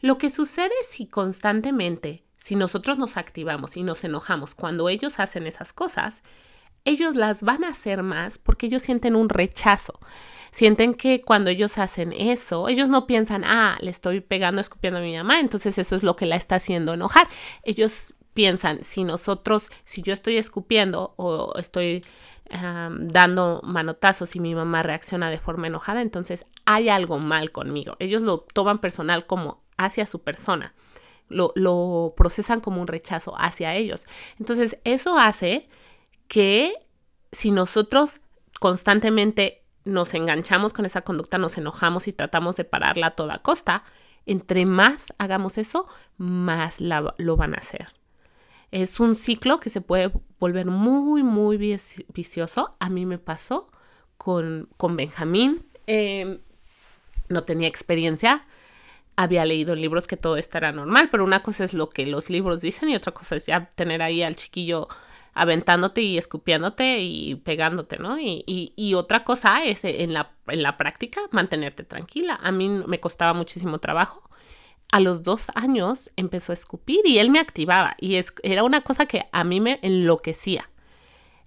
Lo 0.00 0.18
que 0.18 0.30
sucede 0.30 0.72
si 0.84 1.06
constantemente, 1.06 2.24
si 2.36 2.56
nosotros 2.56 2.98
nos 2.98 3.16
activamos 3.16 3.76
y 3.76 3.82
nos 3.82 4.02
enojamos 4.02 4.54
cuando 4.54 4.88
ellos 4.88 5.20
hacen 5.20 5.46
esas 5.46 5.72
cosas, 5.72 6.22
ellos 6.84 7.14
las 7.14 7.42
van 7.42 7.62
a 7.62 7.68
hacer 7.68 8.02
más 8.02 8.38
porque 8.38 8.66
ellos 8.66 8.82
sienten 8.82 9.14
un 9.14 9.28
rechazo. 9.28 10.00
Sienten 10.50 10.94
que 10.94 11.22
cuando 11.22 11.50
ellos 11.50 11.78
hacen 11.78 12.12
eso, 12.12 12.68
ellos 12.68 12.88
no 12.88 13.06
piensan, 13.06 13.44
ah, 13.44 13.78
le 13.80 13.90
estoy 13.90 14.20
pegando, 14.20 14.60
escupiendo 14.60 14.98
a 14.98 15.02
mi 15.02 15.16
mamá, 15.16 15.40
entonces 15.40 15.78
eso 15.78 15.94
es 15.94 16.02
lo 16.02 16.16
que 16.16 16.26
la 16.26 16.36
está 16.36 16.56
haciendo 16.56 16.92
enojar. 16.94 17.28
Ellos 17.62 18.14
piensan, 18.34 18.82
si 18.82 19.04
nosotros, 19.04 19.68
si 19.84 20.02
yo 20.02 20.12
estoy 20.12 20.36
escupiendo 20.36 21.14
o 21.16 21.56
estoy 21.58 22.02
dando 22.52 23.60
manotazos 23.64 24.36
y 24.36 24.40
mi 24.40 24.54
mamá 24.54 24.82
reacciona 24.82 25.30
de 25.30 25.38
forma 25.38 25.68
enojada, 25.68 26.02
entonces 26.02 26.44
hay 26.66 26.88
algo 26.88 27.18
mal 27.18 27.50
conmigo. 27.50 27.96
Ellos 27.98 28.22
lo 28.22 28.40
toman 28.40 28.78
personal 28.78 29.26
como 29.26 29.62
hacia 29.78 30.04
su 30.04 30.22
persona, 30.22 30.74
lo, 31.28 31.52
lo 31.54 32.12
procesan 32.16 32.60
como 32.60 32.80
un 32.82 32.88
rechazo 32.88 33.34
hacia 33.38 33.74
ellos. 33.74 34.04
Entonces 34.38 34.78
eso 34.84 35.18
hace 35.18 35.68
que 36.28 36.74
si 37.30 37.50
nosotros 37.50 38.20
constantemente 38.60 39.64
nos 39.84 40.14
enganchamos 40.14 40.72
con 40.72 40.84
esa 40.84 41.00
conducta, 41.00 41.38
nos 41.38 41.56
enojamos 41.56 42.06
y 42.06 42.12
tratamos 42.12 42.56
de 42.56 42.64
pararla 42.64 43.08
a 43.08 43.10
toda 43.12 43.38
costa, 43.38 43.82
entre 44.26 44.66
más 44.66 45.12
hagamos 45.18 45.58
eso, 45.58 45.88
más 46.18 46.80
lo 46.80 47.36
van 47.36 47.54
a 47.54 47.58
hacer. 47.58 47.88
Es 48.72 49.00
un 49.00 49.14
ciclo 49.14 49.60
que 49.60 49.68
se 49.70 49.82
puede 49.82 50.10
volver 50.40 50.66
muy, 50.66 51.22
muy 51.22 51.56
vicioso. 51.56 52.74
A 52.80 52.88
mí 52.88 53.06
me 53.06 53.18
pasó 53.18 53.70
con, 54.16 54.68
con 54.78 54.96
Benjamín. 54.96 55.64
Em, 55.86 56.38
no 57.28 57.44
tenía 57.44 57.68
experiencia. 57.68 58.46
Había 59.14 59.44
leído 59.44 59.74
libros 59.74 60.06
que 60.06 60.16
todo 60.16 60.38
esto 60.38 60.56
era 60.56 60.72
normal, 60.72 61.08
pero 61.10 61.22
una 61.22 61.42
cosa 61.42 61.64
es 61.64 61.74
lo 61.74 61.90
que 61.90 62.06
los 62.06 62.30
libros 62.30 62.62
dicen 62.62 62.88
y 62.88 62.96
otra 62.96 63.12
cosa 63.12 63.36
es 63.36 63.44
ya 63.44 63.70
tener 63.74 64.00
ahí 64.00 64.22
al 64.22 64.36
chiquillo 64.36 64.88
aventándote 65.34 66.00
y 66.00 66.16
escupiéndote 66.18 67.00
y 67.00 67.34
pegándote, 67.36 67.98
¿no? 67.98 68.18
Y, 68.18 68.44
y, 68.46 68.94
otra 68.94 69.24
cosa 69.24 69.64
es 69.64 69.84
eh, 69.84 70.02
en 70.02 70.12
la, 70.12 70.32
en 70.46 70.62
la 70.62 70.76
práctica 70.78 71.20
mantenerte 71.30 71.84
tranquila. 71.84 72.38
A 72.42 72.52
mí 72.52 72.68
me 72.68 73.00
costaba 73.00 73.34
muchísimo 73.34 73.78
trabajo. 73.78 74.30
A 74.92 75.00
los 75.00 75.22
dos 75.22 75.46
años 75.54 76.10
empezó 76.16 76.52
a 76.52 76.54
escupir 76.54 77.00
y 77.04 77.18
él 77.18 77.30
me 77.30 77.40
activaba 77.40 77.96
y 77.98 78.16
es, 78.16 78.32
era 78.42 78.62
una 78.62 78.82
cosa 78.82 79.06
que 79.06 79.24
a 79.32 79.42
mí 79.42 79.60
me 79.60 79.80
enloquecía. 79.82 80.70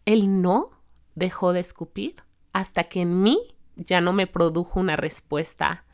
Él 0.06 0.42
no 0.42 0.72
dejó 1.14 1.54
de 1.54 1.62
escupir 1.62 2.16
hasta 2.52 2.86
que 2.86 3.02
en 3.02 3.22
mí 3.22 3.40
ya 3.76 4.02
no 4.02 4.14
me 4.14 4.28
produjo 4.28 4.80
una 4.80 4.96
respuesta 4.98 5.86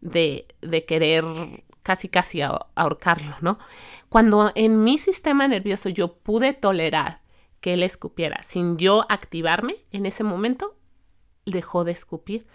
de, 0.00 0.46
de 0.60 0.84
querer 0.84 1.24
casi 1.82 2.08
casi 2.08 2.42
ahorcarlo, 2.42 3.36
¿no? 3.40 3.58
Cuando 4.08 4.52
en 4.54 4.84
mi 4.84 4.98
sistema 4.98 5.48
nervioso 5.48 5.88
yo 5.88 6.18
pude 6.18 6.52
tolerar 6.52 7.22
que 7.60 7.74
él 7.74 7.82
escupiera. 7.82 8.42
Sin 8.42 8.76
yo 8.76 9.06
activarme 9.08 9.76
en 9.90 10.06
ese 10.06 10.24
momento, 10.24 10.76
dejó 11.46 11.84
de 11.84 11.92
escupir. 11.92 12.46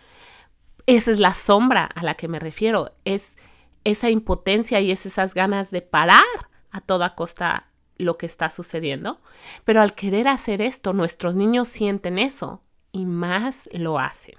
Esa 0.86 1.12
es 1.12 1.20
la 1.20 1.34
sombra 1.34 1.86
a 1.86 2.04
la 2.04 2.16
que 2.16 2.28
me 2.28 2.40
refiero. 2.40 2.92
Es 3.06 3.38
esa 3.86 4.10
impotencia 4.10 4.82
y 4.82 4.92
es 4.92 5.06
esas 5.06 5.34
ganas 5.34 5.72
de 5.72 5.82
parar 5.82 6.24
a 6.72 6.82
toda 6.82 7.16
costa 7.16 7.70
lo 7.98 8.18
que 8.18 8.26
está 8.26 8.50
sucediendo. 8.50 9.22
Pero 9.64 9.80
al 9.80 9.96
querer 9.96 10.28
hacer 10.28 10.62
esto, 10.62 10.92
nuestros 10.92 11.36
niños 11.36 11.70
sienten 11.70 12.20
eso 12.20 12.62
y 12.92 13.06
más 13.06 13.70
lo 13.72 14.00
hacen. 14.00 14.36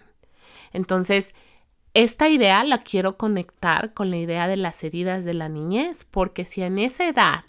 Entonces, 0.73 1.35
esta 1.95 2.29
idea 2.29 2.63
la 2.65 2.79
quiero 2.79 3.17
conectar 3.17 3.95
con 3.95 4.11
la 4.11 4.19
idea 4.19 4.49
de 4.49 4.59
las 4.59 4.85
heridas 4.85 5.25
de 5.25 5.33
la 5.33 5.49
niñez, 5.49 6.05
porque 6.05 6.45
si 6.45 6.63
en 6.63 6.79
esa 6.79 7.09
edad 7.09 7.45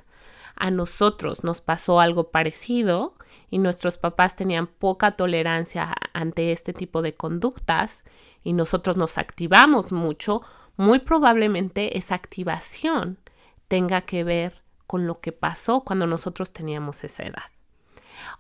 a 0.56 0.72
nosotros 0.72 1.44
nos 1.44 1.60
pasó 1.60 2.00
algo 2.00 2.32
parecido 2.32 3.14
y 3.50 3.60
nuestros 3.60 3.98
papás 3.98 4.36
tenían 4.36 4.68
poca 4.68 5.18
tolerancia 5.18 5.94
ante 6.14 6.52
este 6.52 6.74
tipo 6.74 7.02
de 7.02 7.14
conductas 7.14 8.06
y 8.44 8.54
nosotros 8.54 8.96
nos 8.98 9.18
activamos 9.18 9.92
mucho, 9.92 10.44
muy 10.78 11.00
probablemente 11.00 11.98
esa 11.98 12.16
activación 12.16 13.20
tenga 13.68 14.02
que 14.02 14.24
ver 14.24 14.62
con 14.86 15.06
lo 15.06 15.20
que 15.20 15.34
pasó 15.34 15.82
cuando 15.82 16.08
nosotros 16.08 16.54
teníamos 16.54 17.04
esa 17.04 17.24
edad. 17.24 17.52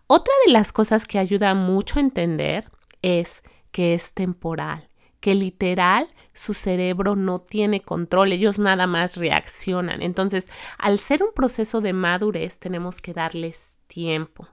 Otra 0.07 0.33
de 0.45 0.53
las 0.53 0.71
cosas 0.71 1.05
que 1.05 1.19
ayuda 1.19 1.53
mucho 1.53 1.99
a 1.99 2.01
entender 2.01 2.71
es 3.01 3.43
que 3.71 3.93
es 3.93 4.13
temporal 4.13 4.87
que 5.19 5.35
literal 5.35 6.07
su 6.33 6.53
cerebro 6.53 7.15
no 7.15 7.39
tiene 7.39 7.81
control, 7.81 8.31
ellos 8.31 8.59
nada 8.59 8.87
más 8.87 9.17
reaccionan. 9.17 10.01
Entonces, 10.01 10.47
al 10.77 10.99
ser 10.99 11.23
un 11.23 11.33
proceso 11.33 11.81
de 11.81 11.93
madurez, 11.93 12.59
tenemos 12.59 13.01
que 13.01 13.13
darles 13.13 13.79
tiempo. 13.87 14.47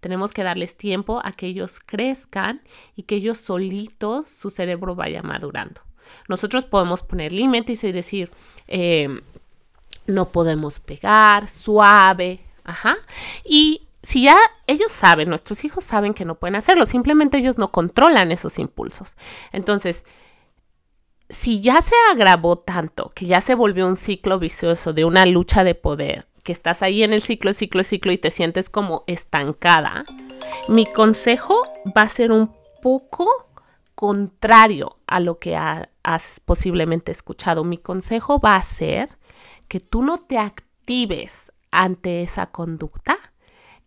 Tenemos 0.00 0.32
que 0.32 0.42
darles 0.42 0.76
tiempo 0.76 1.20
a 1.24 1.32
que 1.32 1.46
ellos 1.46 1.80
crezcan 1.80 2.62
y 2.94 3.02
que 3.02 3.16
ellos 3.16 3.38
solitos, 3.38 4.30
su 4.30 4.50
cerebro 4.50 4.94
vaya 4.94 5.22
madurando. 5.22 5.82
Nosotros 6.28 6.64
podemos 6.64 7.02
poner 7.02 7.32
límites 7.32 7.84
y 7.84 7.92
decir, 7.92 8.30
em, 8.66 9.20
no 10.06 10.30
podemos 10.30 10.80
pegar, 10.80 11.48
suave, 11.48 12.40
ajá. 12.64 12.96
Y 13.44 13.86
si 14.02 14.22
ya 14.22 14.36
ellos 14.66 14.92
saben, 14.92 15.28
nuestros 15.28 15.64
hijos 15.64 15.84
saben 15.84 16.14
que 16.14 16.24
no 16.24 16.36
pueden 16.36 16.56
hacerlo, 16.56 16.86
simplemente 16.86 17.38
ellos 17.38 17.58
no 17.58 17.72
controlan 17.72 18.30
esos 18.30 18.58
impulsos. 18.58 19.14
Entonces, 19.52 20.04
si 21.28 21.60
ya 21.60 21.82
se 21.82 21.96
agravó 22.12 22.56
tanto, 22.56 23.10
que 23.14 23.26
ya 23.26 23.40
se 23.40 23.54
volvió 23.54 23.86
un 23.86 23.96
ciclo 23.96 24.38
vicioso 24.38 24.92
de 24.92 25.04
una 25.04 25.26
lucha 25.26 25.64
de 25.64 25.74
poder, 25.74 26.28
que 26.44 26.52
estás 26.52 26.82
ahí 26.82 27.02
en 27.02 27.12
el 27.12 27.20
ciclo, 27.20 27.52
ciclo, 27.52 27.82
ciclo 27.82 28.12
y 28.12 28.18
te 28.18 28.30
sientes 28.30 28.70
como 28.70 29.02
estancada, 29.08 30.04
mi 30.68 30.86
consejo 30.86 31.56
va 31.96 32.02
a 32.02 32.08
ser 32.08 32.30
un 32.30 32.54
poco 32.80 33.28
contrario 33.96 34.98
a 35.06 35.18
lo 35.18 35.40
que 35.40 35.56
has 35.56 36.40
posiblemente 36.40 37.10
escuchado. 37.10 37.64
Mi 37.64 37.78
consejo 37.78 38.38
va 38.38 38.54
a 38.54 38.62
ser 38.62 39.08
que 39.68 39.80
tú 39.80 40.02
no 40.02 40.18
te 40.18 40.38
actives 40.38 41.50
ante 41.72 42.22
esa 42.22 42.46
conducta, 42.46 43.16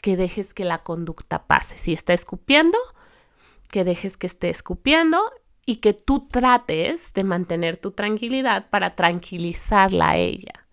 que 0.01 0.17
dejes 0.17 0.53
que 0.53 0.65
la 0.65 0.79
conducta 0.79 1.45
pase. 1.45 1.77
Si 1.77 1.93
está 1.93 2.13
escupiendo, 2.13 2.77
que 3.69 3.83
dejes 3.83 4.17
que 4.17 4.27
esté 4.27 4.49
escupiendo 4.49 5.19
y 5.65 5.77
que 5.77 5.93
tú 5.93 6.27
trates 6.27 7.13
de 7.13 7.23
mantener 7.23 7.77
tu 7.77 7.91
tranquilidad 7.91 8.67
para 8.71 8.95
tranquilizarla 8.95 10.09
a 10.09 10.17
ella. 10.17 10.65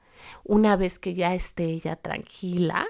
Una 0.45 0.77
vez 0.77 0.99
que 0.99 1.13
ya 1.13 1.35
esté 1.35 1.65
ella 1.65 1.97
tranquila, 1.97 2.87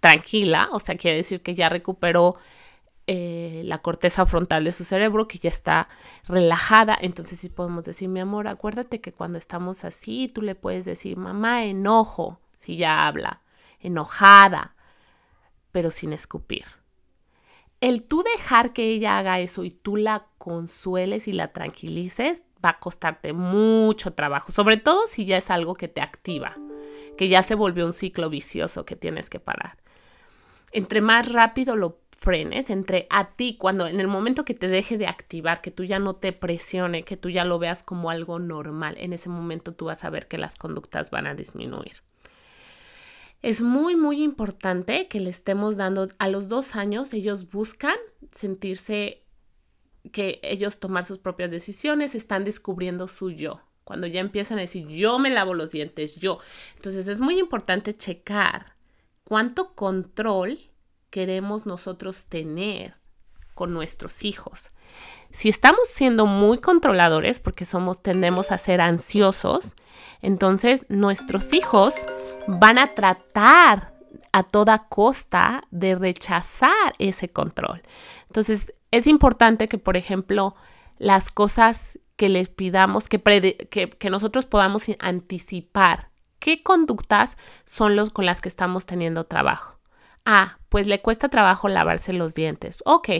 tranquila, 0.00 0.70
o 0.72 0.80
sea, 0.80 0.96
quiere 0.96 1.18
decir 1.18 1.40
que 1.40 1.54
ya 1.54 1.68
recuperó 1.68 2.34
eh, 3.06 3.62
la 3.64 3.78
corteza 3.78 4.24
frontal 4.24 4.64
de 4.64 4.72
su 4.72 4.84
cerebro, 4.84 5.28
que 5.28 5.38
ya 5.38 5.50
está 5.50 5.88
relajada, 6.26 6.96
entonces 7.00 7.38
sí 7.38 7.50
podemos 7.50 7.84
decir, 7.84 8.08
mi 8.08 8.20
amor, 8.20 8.48
acuérdate 8.48 9.00
que 9.00 9.12
cuando 9.12 9.36
estamos 9.36 9.84
así, 9.84 10.28
tú 10.32 10.40
le 10.40 10.54
puedes 10.54 10.86
decir, 10.86 11.18
mamá, 11.18 11.64
enojo, 11.64 12.40
si 12.56 12.76
ya 12.76 13.06
habla, 13.06 13.42
enojada, 13.80 14.74
pero 15.70 15.90
sin 15.90 16.14
escupir. 16.14 16.64
El 17.80 18.04
tú 18.04 18.22
dejar 18.22 18.72
que 18.72 18.88
ella 18.92 19.18
haga 19.18 19.40
eso 19.40 19.64
y 19.64 19.70
tú 19.70 19.96
la 19.96 20.26
consueles 20.38 21.28
y 21.28 21.32
la 21.32 21.52
tranquilices 21.52 22.46
va 22.64 22.70
a 22.70 22.78
costarte 22.78 23.34
mucho 23.34 24.14
trabajo, 24.14 24.52
sobre 24.52 24.78
todo 24.78 25.06
si 25.06 25.26
ya 25.26 25.36
es 25.36 25.50
algo 25.50 25.74
que 25.74 25.88
te 25.88 26.00
activa, 26.00 26.56
que 27.18 27.28
ya 27.28 27.42
se 27.42 27.54
volvió 27.54 27.84
un 27.84 27.92
ciclo 27.92 28.30
vicioso 28.30 28.86
que 28.86 28.96
tienes 28.96 29.28
que 29.28 29.40
parar. 29.40 29.76
Entre 30.72 31.00
más 31.00 31.30
rápido 31.30 31.76
lo 31.76 31.98
frenes, 32.24 32.70
entre 32.70 33.06
a 33.10 33.32
ti, 33.36 33.56
cuando 33.58 33.86
en 33.86 34.00
el 34.00 34.08
momento 34.08 34.46
que 34.46 34.54
te 34.54 34.66
deje 34.66 34.96
de 34.96 35.06
activar, 35.06 35.60
que 35.60 35.70
tú 35.70 35.84
ya 35.84 35.98
no 35.98 36.16
te 36.16 36.32
presione, 36.32 37.04
que 37.04 37.18
tú 37.18 37.28
ya 37.28 37.44
lo 37.44 37.58
veas 37.58 37.82
como 37.82 38.08
algo 38.08 38.38
normal, 38.38 38.94
en 38.98 39.12
ese 39.12 39.28
momento 39.28 39.74
tú 39.74 39.84
vas 39.84 40.04
a 40.04 40.10
ver 40.10 40.26
que 40.26 40.38
las 40.38 40.56
conductas 40.56 41.10
van 41.10 41.26
a 41.26 41.34
disminuir. 41.34 42.02
Es 43.42 43.60
muy, 43.60 43.94
muy 43.94 44.22
importante 44.22 45.06
que 45.06 45.20
le 45.20 45.28
estemos 45.28 45.76
dando 45.76 46.08
a 46.18 46.28
los 46.28 46.48
dos 46.48 46.76
años, 46.76 47.12
ellos 47.12 47.50
buscan 47.50 47.96
sentirse 48.32 49.22
que 50.10 50.40
ellos 50.42 50.80
tomar 50.80 51.04
sus 51.04 51.18
propias 51.18 51.50
decisiones, 51.50 52.14
están 52.14 52.44
descubriendo 52.44 53.06
su 53.06 53.30
yo. 53.30 53.60
Cuando 53.84 54.06
ya 54.06 54.20
empiezan 54.20 54.56
a 54.56 54.62
decir, 54.62 54.88
yo 54.88 55.18
me 55.18 55.28
lavo 55.28 55.52
los 55.52 55.72
dientes, 55.72 56.16
yo. 56.16 56.38
Entonces 56.76 57.06
es 57.06 57.20
muy 57.20 57.38
importante 57.38 57.92
checar 57.92 58.76
cuánto 59.24 59.74
control 59.74 60.58
queremos 61.14 61.64
nosotros 61.64 62.26
tener 62.26 62.96
con 63.54 63.72
nuestros 63.72 64.24
hijos. 64.24 64.72
Si 65.30 65.48
estamos 65.48 65.84
siendo 65.86 66.26
muy 66.26 66.58
controladores 66.58 67.38
porque 67.38 67.64
somos 67.64 68.02
tendemos 68.02 68.50
a 68.50 68.58
ser 68.58 68.80
ansiosos, 68.80 69.76
entonces 70.22 70.86
nuestros 70.88 71.52
hijos 71.52 71.94
van 72.48 72.78
a 72.78 72.94
tratar 72.94 73.94
a 74.32 74.42
toda 74.42 74.88
costa 74.88 75.62
de 75.70 75.94
rechazar 75.94 76.94
ese 76.98 77.28
control. 77.28 77.82
Entonces, 78.26 78.74
es 78.90 79.06
importante 79.06 79.68
que, 79.68 79.78
por 79.78 79.96
ejemplo, 79.96 80.56
las 80.98 81.30
cosas 81.30 81.96
que 82.16 82.28
les 82.28 82.48
pidamos, 82.48 83.08
que, 83.08 84.08
nosotros 84.10 84.46
podamos 84.46 84.86
anticipar 84.98 86.10
qué 86.40 86.64
conductas 86.64 87.36
son 87.64 87.94
los 87.94 88.10
con 88.10 88.26
las 88.26 88.40
que 88.40 88.48
estamos 88.48 88.84
teniendo 88.84 89.26
trabajo. 89.26 89.78
Ah, 90.24 90.58
pues 90.70 90.86
le 90.86 91.02
cuesta 91.02 91.28
trabajo 91.28 91.68
lavarse 91.68 92.12
los 92.12 92.34
dientes. 92.34 92.82
Ok, 92.86 93.10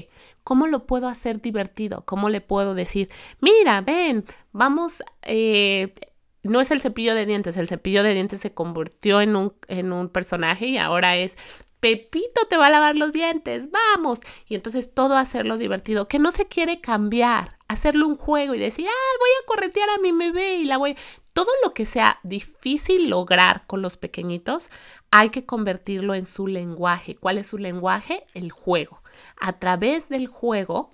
¿cómo 0.42 0.66
lo 0.66 0.86
puedo 0.86 1.08
hacer 1.08 1.40
divertido? 1.40 2.04
¿Cómo 2.06 2.30
le 2.30 2.40
puedo 2.40 2.74
decir, 2.74 3.10
mira, 3.40 3.82
ven, 3.82 4.24
vamos, 4.52 5.02
eh, 5.22 5.94
no 6.42 6.60
es 6.60 6.70
el 6.70 6.80
cepillo 6.80 7.14
de 7.14 7.26
dientes, 7.26 7.56
el 7.56 7.68
cepillo 7.68 8.02
de 8.02 8.14
dientes 8.14 8.40
se 8.40 8.54
convirtió 8.54 9.20
en 9.20 9.36
un, 9.36 9.54
en 9.68 9.92
un 9.92 10.08
personaje 10.08 10.66
y 10.66 10.78
ahora 10.78 11.16
es 11.16 11.36
Pepito 11.84 12.46
te 12.48 12.56
va 12.56 12.68
a 12.68 12.70
lavar 12.70 12.96
los 12.96 13.12
dientes, 13.12 13.68
vamos. 13.70 14.20
Y 14.48 14.54
entonces 14.54 14.94
todo 14.94 15.18
hacerlo 15.18 15.58
divertido, 15.58 16.08
que 16.08 16.18
no 16.18 16.32
se 16.32 16.46
quiere 16.46 16.80
cambiar, 16.80 17.58
hacerlo 17.68 18.08
un 18.08 18.16
juego 18.16 18.54
y 18.54 18.58
decir, 18.58 18.86
ay, 18.86 19.18
voy 19.20 19.28
a 19.28 19.46
corretear 19.46 19.90
a 19.90 19.98
mi 19.98 20.10
bebé 20.12 20.54
y 20.54 20.64
la 20.64 20.78
voy. 20.78 20.96
Todo 21.34 21.50
lo 21.62 21.74
que 21.74 21.84
sea 21.84 22.20
difícil 22.22 23.10
lograr 23.10 23.66
con 23.66 23.82
los 23.82 23.98
pequeñitos, 23.98 24.70
hay 25.10 25.28
que 25.28 25.44
convertirlo 25.44 26.14
en 26.14 26.24
su 26.24 26.46
lenguaje. 26.46 27.16
¿Cuál 27.16 27.36
es 27.36 27.48
su 27.48 27.58
lenguaje? 27.58 28.24
El 28.32 28.50
juego. 28.50 29.02
A 29.38 29.58
través 29.58 30.08
del 30.08 30.26
juego, 30.26 30.90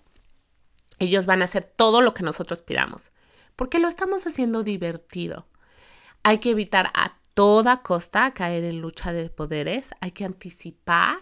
ellos 0.98 1.24
van 1.24 1.42
a 1.42 1.44
hacer 1.44 1.62
todo 1.62 2.00
lo 2.00 2.14
que 2.14 2.24
nosotros 2.24 2.62
pidamos 2.62 3.12
porque 3.54 3.78
lo 3.78 3.88
estamos 3.88 4.26
haciendo 4.26 4.62
divertido. 4.62 5.46
Hay 6.22 6.38
que 6.38 6.48
evitar 6.48 6.90
toda 7.34 7.82
costa 7.82 8.32
caer 8.32 8.64
en 8.64 8.80
lucha 8.80 9.12
de 9.12 9.30
poderes, 9.30 9.90
hay 10.00 10.12
que 10.12 10.24
anticipar 10.24 11.18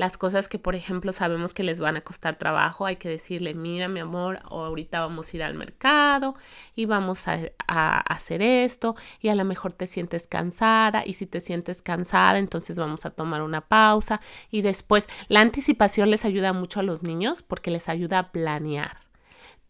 las 0.00 0.16
cosas 0.16 0.48
que, 0.48 0.58
por 0.58 0.74
ejemplo, 0.74 1.12
sabemos 1.12 1.52
que 1.52 1.62
les 1.62 1.78
van 1.78 1.98
a 1.98 2.00
costar 2.00 2.36
trabajo, 2.36 2.86
hay 2.86 2.96
que 2.96 3.10
decirle, 3.10 3.52
mira, 3.52 3.86
mi 3.86 4.00
amor, 4.00 4.40
ahorita 4.44 4.98
vamos 5.00 5.30
a 5.30 5.36
ir 5.36 5.42
al 5.42 5.52
mercado 5.52 6.36
y 6.74 6.86
vamos 6.86 7.28
a, 7.28 7.38
hacer 7.66 8.40
esto 8.40 8.96
y 9.20 9.28
a 9.28 9.34
lo 9.34 9.44
mejor 9.44 9.74
te 9.74 9.86
sientes 9.86 10.26
cansada 10.26 11.02
y 11.04 11.12
si 11.12 11.26
te 11.26 11.38
sientes 11.38 11.82
cansada, 11.82 12.38
entonces 12.38 12.78
vamos 12.78 13.04
a 13.04 13.10
tomar 13.10 13.42
una 13.42 13.60
pausa 13.60 14.22
y 14.50 14.62
después 14.62 15.06
la 15.28 15.40
anticipación 15.40 16.10
les 16.10 16.24
ayuda 16.24 16.54
mucho 16.54 16.80
a 16.80 16.82
los 16.82 17.02
niños 17.02 17.42
porque 17.42 17.70
les 17.70 17.90
ayuda 17.90 18.20
a 18.20 18.32
planear. 18.32 19.00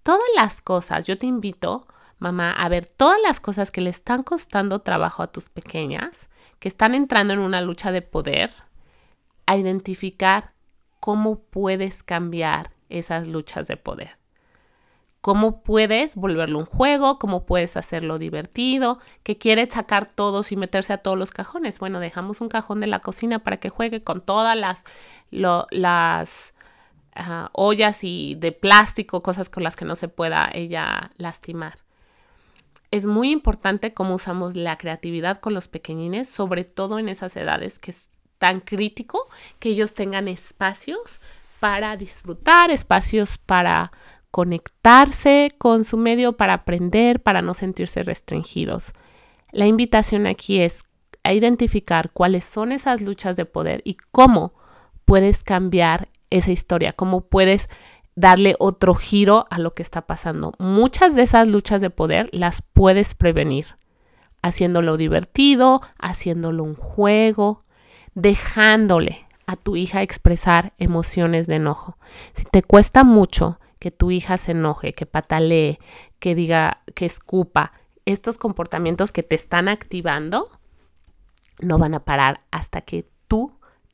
Todas 0.04 0.28
las 0.36 0.60
cosas, 0.60 1.06
yo 1.06 1.18
te 1.18 1.26
invito, 1.26 1.88
mamá, 2.20 2.52
a 2.52 2.68
ver 2.68 2.86
todas 2.86 3.18
las 3.22 3.40
cosas 3.40 3.72
que 3.72 3.80
le 3.80 3.90
están 3.90 4.22
costando 4.22 4.78
trabajo 4.80 5.22
a 5.22 5.32
tus 5.32 5.48
pequeñas, 5.48 6.30
que 6.60 6.68
están 6.68 6.94
entrando 6.94 7.34
en 7.34 7.40
una 7.40 7.62
lucha 7.62 7.90
de 7.90 8.02
poder 8.02 8.52
a 9.46 9.56
identificar 9.56 10.52
cómo 11.00 11.40
puedes 11.40 12.02
cambiar 12.02 12.70
esas 12.90 13.26
luchas 13.26 13.66
de 13.66 13.76
poder. 13.76 14.18
Cómo 15.22 15.62
puedes 15.62 16.14
volverlo 16.14 16.58
un 16.58 16.64
juego, 16.64 17.18
cómo 17.18 17.44
puedes 17.44 17.76
hacerlo 17.76 18.16
divertido, 18.18 18.98
que 19.22 19.36
quiere 19.36 19.68
sacar 19.70 20.10
todos 20.10 20.52
y 20.52 20.56
meterse 20.56 20.92
a 20.92 20.98
todos 20.98 21.18
los 21.18 21.30
cajones. 21.30 21.78
Bueno, 21.78 22.00
dejamos 22.00 22.40
un 22.40 22.48
cajón 22.48 22.80
de 22.80 22.86
la 22.86 23.00
cocina 23.00 23.38
para 23.40 23.58
que 23.58 23.68
juegue 23.68 24.02
con 24.02 24.22
todas 24.22 24.56
las, 24.56 24.84
las 25.30 26.54
ollas 27.52 28.04
y 28.04 28.34
de 28.36 28.52
plástico, 28.52 29.22
cosas 29.22 29.50
con 29.50 29.62
las 29.62 29.76
que 29.76 29.84
no 29.84 29.94
se 29.94 30.08
pueda 30.08 30.50
ella 30.52 31.10
lastimar. 31.16 31.78
Es 32.90 33.06
muy 33.06 33.30
importante 33.30 33.92
cómo 33.92 34.16
usamos 34.16 34.56
la 34.56 34.76
creatividad 34.76 35.38
con 35.38 35.54
los 35.54 35.68
pequeñines, 35.68 36.28
sobre 36.28 36.64
todo 36.64 36.98
en 36.98 37.08
esas 37.08 37.36
edades 37.36 37.78
que 37.78 37.94
tan 38.38 38.60
crítico 38.60 39.26
que 39.58 39.68
ellos 39.68 39.94
tengan 39.94 40.26
espacios 40.26 41.20
para 41.60 41.96
disfrutar, 41.96 42.70
espacios 42.70 43.38
para 43.38 43.92
conectarse 44.30 45.54
con 45.58 45.84
su 45.84 45.96
medio, 45.96 46.36
para 46.36 46.54
aprender, 46.54 47.22
para 47.22 47.42
no 47.42 47.54
sentirse 47.54 48.02
restringidos. 48.02 48.92
La 49.52 49.66
invitación 49.66 50.26
aquí 50.26 50.60
es 50.60 50.84
a 51.22 51.32
identificar 51.32 52.10
cuáles 52.12 52.44
son 52.44 52.72
esas 52.72 53.02
luchas 53.02 53.36
de 53.36 53.44
poder 53.44 53.82
y 53.84 53.96
cómo 54.10 54.54
puedes 55.04 55.44
cambiar 55.44 56.08
esa 56.30 56.52
historia, 56.52 56.92
cómo 56.92 57.22
puedes 57.22 57.68
darle 58.20 58.54
otro 58.58 58.94
giro 58.94 59.46
a 59.50 59.58
lo 59.58 59.74
que 59.74 59.82
está 59.82 60.02
pasando. 60.02 60.52
Muchas 60.58 61.14
de 61.14 61.22
esas 61.22 61.48
luchas 61.48 61.80
de 61.80 61.90
poder 61.90 62.28
las 62.32 62.62
puedes 62.62 63.14
prevenir 63.14 63.78
haciéndolo 64.42 64.96
divertido, 64.96 65.80
haciéndolo 65.98 66.64
un 66.64 66.74
juego, 66.74 67.62
dejándole 68.14 69.26
a 69.46 69.56
tu 69.56 69.76
hija 69.76 70.02
expresar 70.02 70.74
emociones 70.78 71.46
de 71.46 71.56
enojo. 71.56 71.96
Si 72.32 72.44
te 72.44 72.62
cuesta 72.62 73.04
mucho 73.04 73.58
que 73.78 73.90
tu 73.90 74.10
hija 74.10 74.36
se 74.36 74.52
enoje, 74.52 74.92
que 74.92 75.06
patalee, 75.06 75.78
que 76.18 76.34
diga, 76.34 76.82
que 76.94 77.06
escupa, 77.06 77.72
estos 78.04 78.38
comportamientos 78.38 79.12
que 79.12 79.22
te 79.22 79.34
están 79.34 79.68
activando, 79.68 80.46
no 81.60 81.78
van 81.78 81.94
a 81.94 82.04
parar 82.04 82.42
hasta 82.50 82.80
que 82.80 83.08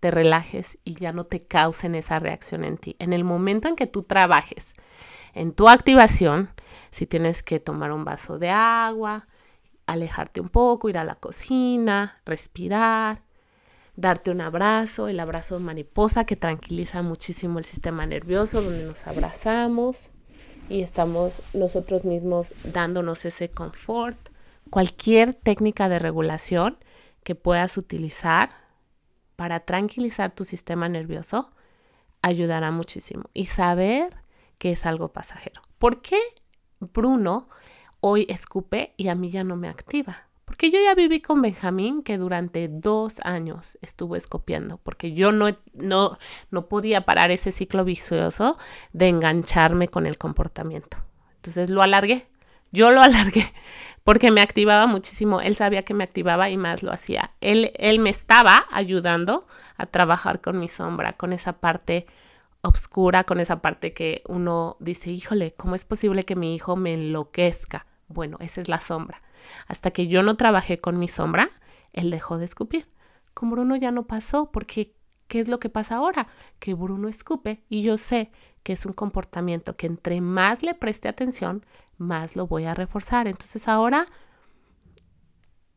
te 0.01 0.11
relajes 0.11 0.79
y 0.85 0.95
ya 0.95 1.13
no 1.13 1.25
te 1.25 1.41
causen 1.41 1.95
esa 1.95 2.19
reacción 2.19 2.65
en 2.65 2.79
ti. 2.79 2.97
En 2.99 3.13
el 3.13 3.25
momento 3.25 3.69
en 3.69 3.77
que 3.77 3.87
tú 3.87 4.03
trabajes 4.03 4.75
en 5.35 5.53
tu 5.53 5.69
activación, 5.69 6.51
si 6.91 7.07
tienes 7.07 7.43
que 7.43 7.61
tomar 7.61 7.93
un 7.93 8.05
vaso 8.05 8.39
de 8.39 8.49
agua, 8.49 9.27
alejarte 9.87 10.41
un 10.41 10.49
poco, 10.49 10.89
ir 10.89 10.99
a 10.99 11.05
la 11.05 11.15
cocina, 11.15 12.21
respirar, 12.25 13.23
darte 13.97 14.31
un 14.31 14.41
abrazo, 14.41 15.09
el 15.09 15.21
abrazo 15.21 15.61
mariposa 15.61 16.25
que 16.25 16.37
tranquiliza 16.37 17.03
muchísimo 17.03 17.59
el 17.59 17.65
sistema 17.65 18.07
nervioso, 18.07 18.63
donde 18.63 18.85
nos 18.85 19.07
abrazamos 19.07 20.11
y 20.69 20.83
estamos 20.83 21.43
nosotros 21.55 22.05
mismos 22.05 22.55
dándonos 22.65 23.25
ese 23.25 23.51
confort. 23.51 24.19
Cualquier 24.71 25.35
técnica 25.35 25.89
de 25.89 25.99
regulación 25.99 26.79
que 27.23 27.35
puedas 27.35 27.79
utilizar 27.79 28.66
para 29.37 29.61
tranquilizar 29.61 30.35
tu 30.35 30.45
sistema 30.45 30.89
nervioso 30.89 31.51
ayudará 32.23 32.71
muchísimo. 32.71 33.25
Y 33.35 33.47
saber 33.47 34.17
que 34.59 34.73
es 34.73 34.87
algo 34.87 35.13
pasajero. 35.13 35.63
¿Por 35.79 36.03
qué 36.03 36.19
Bruno 36.81 37.49
hoy 38.01 38.27
escupe 38.29 38.95
y 38.97 39.09
a 39.09 39.15
mí 39.15 39.31
ya 39.31 39.45
no 39.45 39.57
me 39.57 39.69
activa? 39.69 40.27
Porque 40.47 40.71
yo 40.71 40.79
ya 40.83 40.95
viví 40.95 41.21
con 41.21 41.43
Benjamín 41.43 42.03
que 42.03 42.19
durante 42.19 42.69
dos 42.69 43.19
años 43.25 43.79
estuvo 43.83 44.15
escopiando, 44.15 44.79
porque 44.79 45.13
yo 45.13 45.33
no, 45.33 45.49
no, 45.75 46.19
no 46.51 46.69
podía 46.69 47.05
parar 47.05 47.33
ese 47.33 47.51
ciclo 47.51 47.85
vicioso 47.85 48.57
de 48.93 49.09
engancharme 49.09 49.89
con 49.89 50.07
el 50.07 50.19
comportamiento. 50.19 50.99
Entonces 51.35 51.69
lo 51.69 51.83
alargué, 51.83 52.29
yo 52.71 52.93
lo 52.93 53.01
alargué 53.03 53.53
porque 54.07 54.31
me 54.31 54.41
activaba 54.41 54.87
muchísimo. 54.87 55.41
Él 55.41 55.57
sabía 55.57 55.85
que 55.85 55.93
me 55.93 56.05
activaba 56.05 56.49
y 56.49 56.57
más 56.57 56.85
lo 56.85 56.93
hacía. 56.93 57.33
Él, 57.41 57.73
él 57.75 57.99
me 57.99 58.09
estaba 58.09 58.65
ayudando 58.71 59.49
a 59.79 59.87
trabajar 59.87 60.41
con 60.41 60.61
mi 60.61 60.69
sombra, 60.69 61.15
con 61.15 61.33
esa 61.33 61.55
parte 61.55 62.07
oscura, 62.63 63.25
con 63.25 63.41
esa 63.41 63.61
parte 63.61 63.95
que 63.95 64.23
uno 64.29 64.77
dice, 64.79 65.11
híjole, 65.11 65.55
¿cómo 65.55 65.75
es 65.75 65.85
posible 65.85 66.23
que 66.23 66.37
mi 66.37 66.55
hijo 66.55 66.77
me 66.77 66.95
enloquezca? 66.95 67.87
Bueno, 68.07 68.37
esa 68.39 68.61
es 68.61 68.69
la 68.69 68.79
sombra. 68.79 69.23
Hasta 69.67 69.91
que 69.91 70.07
yo 70.07 70.23
no 70.23 70.37
trabajé 70.37 70.79
con 70.79 71.01
mi 71.01 71.09
sombra, 71.09 71.49
él 71.93 72.13
dejó 72.13 72.39
de 72.39 72.45
escupir. 72.45 72.87
Con 73.35 73.51
Bruno 73.51 73.75
ya 73.75 73.91
no 73.91 74.07
pasó, 74.07 74.53
porque 74.53 74.95
¿qué 75.29 75.41
es 75.41 75.49
lo 75.49 75.59
que 75.59 75.69
pasa 75.69 75.97
ahora? 75.97 76.29
Que 76.59 76.75
Bruno 76.75 77.09
escupe 77.09 77.63
y 77.69 77.83
yo 77.83 77.97
sé 77.97 78.31
que 78.63 78.73
es 78.73 78.87
un 78.87 78.93
comportamiento 78.93 79.77
que 79.77 79.87
entre 79.87 80.21
más 80.21 80.63
le 80.63 80.75
preste 80.75 81.09
atención, 81.09 81.65
más 81.99 82.37
lo 82.37 82.47
voy 82.47 82.65
a 82.65 82.75
reforzar. 82.75 83.29
Entonces 83.29 83.69
ahora 83.69 84.07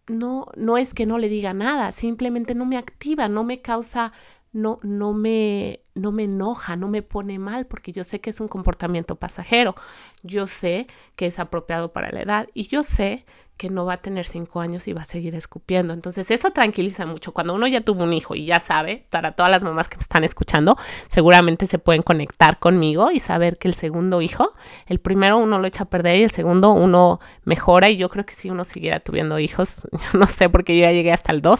no, 0.08 0.48
no 0.56 0.78
es 0.78 0.94
que 0.94 1.06
no 1.06 1.20
le 1.20 1.30
diga 1.30 1.54
nada, 1.54 1.92
simplemente 1.92 2.56
no 2.56 2.66
me 2.66 2.78
activa, 2.78 3.30
no 3.30 3.44
me 3.44 3.62
causa 3.62 4.12
no, 4.52 4.80
no, 4.82 5.14
me, 5.14 5.82
no 6.00 6.12
me 6.12 6.24
enoja, 6.24 6.76
no 6.76 6.88
me 6.88 7.02
pone 7.02 7.40
mal, 7.40 7.66
porque 7.66 7.92
yo 7.92 8.04
sé 8.04 8.22
que 8.22 8.30
es 8.30 8.40
un 8.40 8.48
comportamiento 8.48 9.16
pasajero, 9.16 9.76
yo 10.24 10.48
sé 10.48 10.88
que 11.16 11.28
es 11.28 11.40
apropiado 11.40 11.92
para 11.92 12.12
la 12.12 12.22
edad 12.22 12.48
y 12.54 12.68
yo 12.68 12.84
sé 12.84 13.26
que 13.60 13.70
no 13.70 13.86
va 13.86 13.96
a 13.96 13.98
tener 13.98 14.26
cinco 14.26 14.62
años 14.62 14.88
y 14.88 14.94
va 14.94 15.02
a 15.02 15.06
seguir 15.06 15.36
escupiendo. 15.36 15.94
Entonces 15.94 16.32
eso 16.32 16.52
tranquiliza 16.52 17.06
mucho. 17.06 17.34
Cuando 17.34 17.54
uno 17.54 17.68
ya 17.68 17.82
tuvo 17.82 18.06
un 18.06 18.14
hijo 18.14 18.34
y 18.34 18.46
ya 18.46 18.62
sabe, 18.62 19.06
para 19.10 19.34
todas 19.34 19.52
las 19.52 19.66
mamás 19.66 19.90
que 19.90 19.98
me 19.98 20.02
están 20.02 20.24
escuchando, 20.24 20.78
seguramente 21.10 21.66
se 21.66 21.78
pueden 21.78 22.02
conectar 22.02 22.58
conmigo 22.58 23.12
y 23.12 23.20
saber 23.20 23.58
que 23.58 23.68
el 23.68 23.74
segundo 23.74 24.22
hijo, 24.22 24.54
el 24.88 25.02
primero 25.02 25.38
uno 25.38 25.60
lo 25.60 25.68
echa 25.68 25.84
a 25.84 25.90
perder 25.90 26.20
y 26.20 26.24
el 26.24 26.32
segundo 26.32 26.72
uno 26.72 27.20
mejora. 27.44 27.90
Y 27.90 27.98
yo 27.98 28.08
creo 28.08 28.26
que 28.26 28.34
si 28.34 28.50
uno 28.50 28.64
siguiera 28.64 29.02
tuviendo 29.02 29.40
hijos, 29.40 29.90
no 30.14 30.26
sé 30.26 30.48
porque 30.48 30.78
yo 30.78 30.84
ya 30.84 30.94
llegué 30.94 31.12
hasta 31.12 31.34
el 31.34 31.42
dos, 31.42 31.60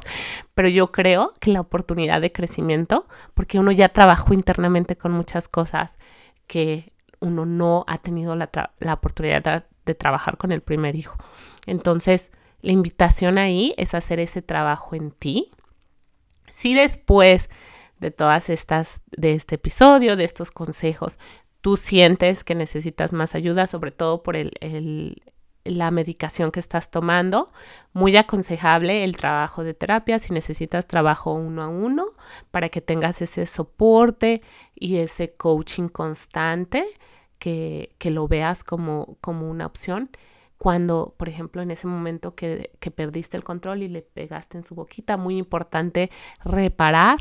pero 0.56 0.70
yo 0.70 0.94
creo 0.94 1.34
que 1.42 1.52
la 1.52 1.60
oportunidad 1.60 2.22
de 2.22 2.32
crecimiento, 2.32 3.08
porque 3.34 3.60
uno 3.60 3.74
ya 3.74 3.90
trabajó 3.90 4.29
internamente 4.34 4.96
con 4.98 5.12
muchas 5.12 5.48
cosas 5.48 5.98
que 6.48 6.94
uno 7.20 7.46
no 7.46 7.84
ha 7.88 7.98
tenido 7.98 8.36
la, 8.36 8.50
la 8.80 8.94
oportunidad 8.94 9.44
de 9.44 9.64
de 9.90 9.96
trabajar 9.96 10.38
con 10.38 10.52
el 10.52 10.62
primer 10.62 10.96
hijo. 10.96 11.18
Entonces, 11.66 12.32
la 12.62 12.72
invitación 12.72 13.38
ahí 13.38 13.74
es 13.78 13.94
hacer 13.94 14.20
ese 14.20 14.42
trabajo 14.42 14.96
en 14.96 15.12
ti. 15.12 15.52
Si 16.48 16.74
después 16.74 17.50
de 18.00 18.12
todas 18.12 18.50
estas, 18.50 19.02
de 19.12 19.34
este 19.34 19.56
episodio, 19.56 20.16
de 20.16 20.24
estos 20.24 20.52
consejos, 20.52 21.18
tú 21.62 21.76
sientes 21.76 22.44
que 22.44 22.56
necesitas 22.56 23.14
más 23.14 23.36
ayuda, 23.36 23.68
sobre 23.68 23.92
todo 23.92 24.24
por 24.24 24.36
el, 24.36 24.52
la 25.64 25.92
medicación 25.92 26.52
que 26.52 26.60
estás 26.60 26.92
tomando, 26.92 27.52
muy 27.94 28.16
aconsejable 28.18 29.04
el 29.04 29.18
trabajo 29.18 29.64
de 29.64 29.74
terapia 29.74 30.20
si 30.20 30.34
necesitas 30.34 30.88
trabajo 30.88 31.34
uno 31.34 31.64
a 31.64 31.68
uno 31.68 32.06
para 32.52 32.70
que 32.70 32.82
tengas 32.82 33.22
ese 33.22 33.46
soporte 33.46 34.42
y 34.76 34.98
ese 34.98 35.34
coaching 35.34 35.90
constante 35.90 36.86
que, 37.40 37.96
lo 38.04 38.28
veas 38.28 38.64
como, 38.64 39.18
como 39.22 39.50
una 39.50 39.66
opción. 39.66 40.10
Cuando, 40.58 41.16
por 41.18 41.30
ejemplo, 41.30 41.62
en 41.62 41.72
ese 41.72 41.88
momento 41.88 42.36
que, 42.36 42.72
que 42.80 42.92
perdiste 42.92 43.38
el 43.38 43.46
control 43.46 43.82
y 43.82 43.88
le 43.88 44.02
pegaste 44.02 44.58
en 44.58 44.64
su 44.64 44.76
boquita, 44.76 45.16
muy 45.16 45.38
importante 45.38 46.10
reparar 46.44 47.18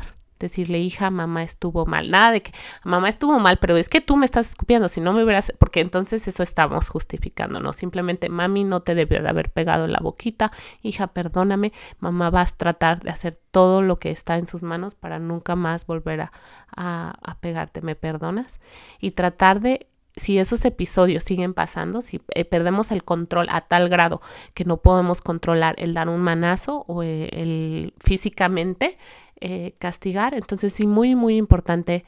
decirle, 0.47 0.79
hija, 0.79 1.09
mamá 1.09 1.43
estuvo 1.43 1.85
mal. 1.85 2.09
Nada 2.09 2.31
de 2.31 2.41
que 2.41 2.51
mamá 2.83 3.09
estuvo 3.09 3.39
mal, 3.39 3.57
pero 3.59 3.77
es 3.77 3.89
que 3.89 4.01
tú 4.01 4.17
me 4.17 4.25
estás 4.25 4.49
escupiendo, 4.49 4.87
si 4.87 5.01
no 5.01 5.13
me 5.13 5.23
hubieras, 5.23 5.53
porque 5.59 5.81
entonces 5.81 6.27
eso 6.27 6.43
estamos 6.43 6.89
justificando, 6.89 7.59
¿no? 7.59 7.73
Simplemente, 7.73 8.29
mami 8.29 8.63
no 8.63 8.81
te 8.81 8.95
debió 8.95 9.21
de 9.21 9.29
haber 9.29 9.51
pegado 9.51 9.85
en 9.85 9.91
la 9.91 9.99
boquita, 10.01 10.51
hija, 10.81 11.07
perdóname, 11.07 11.73
mamá 11.99 12.29
vas 12.29 12.53
a 12.53 12.57
tratar 12.57 13.01
de 13.01 13.11
hacer 13.11 13.39
todo 13.51 13.81
lo 13.81 13.99
que 13.99 14.11
está 14.11 14.37
en 14.37 14.47
sus 14.47 14.63
manos 14.63 14.95
para 14.95 15.19
nunca 15.19 15.55
más 15.55 15.85
volver 15.85 16.21
a, 16.21 16.31
a, 16.75 17.37
pegarte, 17.39 17.81
¿me 17.81 17.95
perdonas? 17.95 18.59
Y 18.99 19.11
tratar 19.11 19.59
de 19.59 19.87
si 20.15 20.37
esos 20.37 20.65
episodios 20.65 21.23
siguen 21.23 21.53
pasando, 21.53 22.01
si 22.01 22.21
eh, 22.35 22.43
perdemos 22.43 22.91
el 22.91 23.03
control 23.03 23.47
a 23.49 23.61
tal 23.61 23.89
grado 23.89 24.21
que 24.53 24.65
no 24.65 24.77
podemos 24.77 25.21
controlar 25.21 25.75
el 25.77 25.93
dar 25.93 26.09
un 26.09 26.21
manazo 26.21 26.83
o 26.87 27.03
eh, 27.03 27.29
el, 27.31 27.93
físicamente 27.99 28.97
eh, 29.41 29.75
castigar, 29.79 30.33
entonces 30.33 30.73
sí, 30.73 30.87
muy, 30.87 31.15
muy 31.15 31.37
importante 31.37 32.05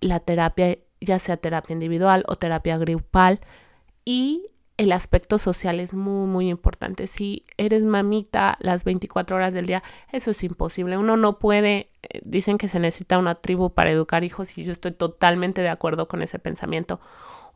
la 0.00 0.20
terapia, 0.20 0.78
ya 1.00 1.18
sea 1.18 1.36
terapia 1.36 1.72
individual 1.72 2.24
o 2.28 2.36
terapia 2.36 2.78
grupal 2.78 3.40
y 4.04 4.46
el 4.76 4.92
aspecto 4.92 5.38
social 5.38 5.80
es 5.80 5.94
muy, 5.94 6.26
muy 6.26 6.48
importante. 6.48 7.06
Si 7.06 7.44
eres 7.56 7.82
mamita 7.82 8.56
las 8.60 8.84
24 8.84 9.36
horas 9.36 9.54
del 9.54 9.66
día, 9.66 9.82
eso 10.12 10.32
es 10.32 10.44
imposible. 10.44 10.98
Uno 10.98 11.16
no 11.16 11.38
puede, 11.38 11.90
eh, 12.02 12.20
dicen 12.24 12.58
que 12.58 12.68
se 12.68 12.78
necesita 12.78 13.18
una 13.18 13.36
tribu 13.36 13.72
para 13.72 13.90
educar 13.90 14.22
hijos 14.22 14.56
y 14.58 14.64
yo 14.64 14.72
estoy 14.72 14.92
totalmente 14.92 15.62
de 15.62 15.70
acuerdo 15.70 16.08
con 16.08 16.20
ese 16.20 16.38
pensamiento. 16.38 17.00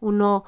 Uno, 0.01 0.44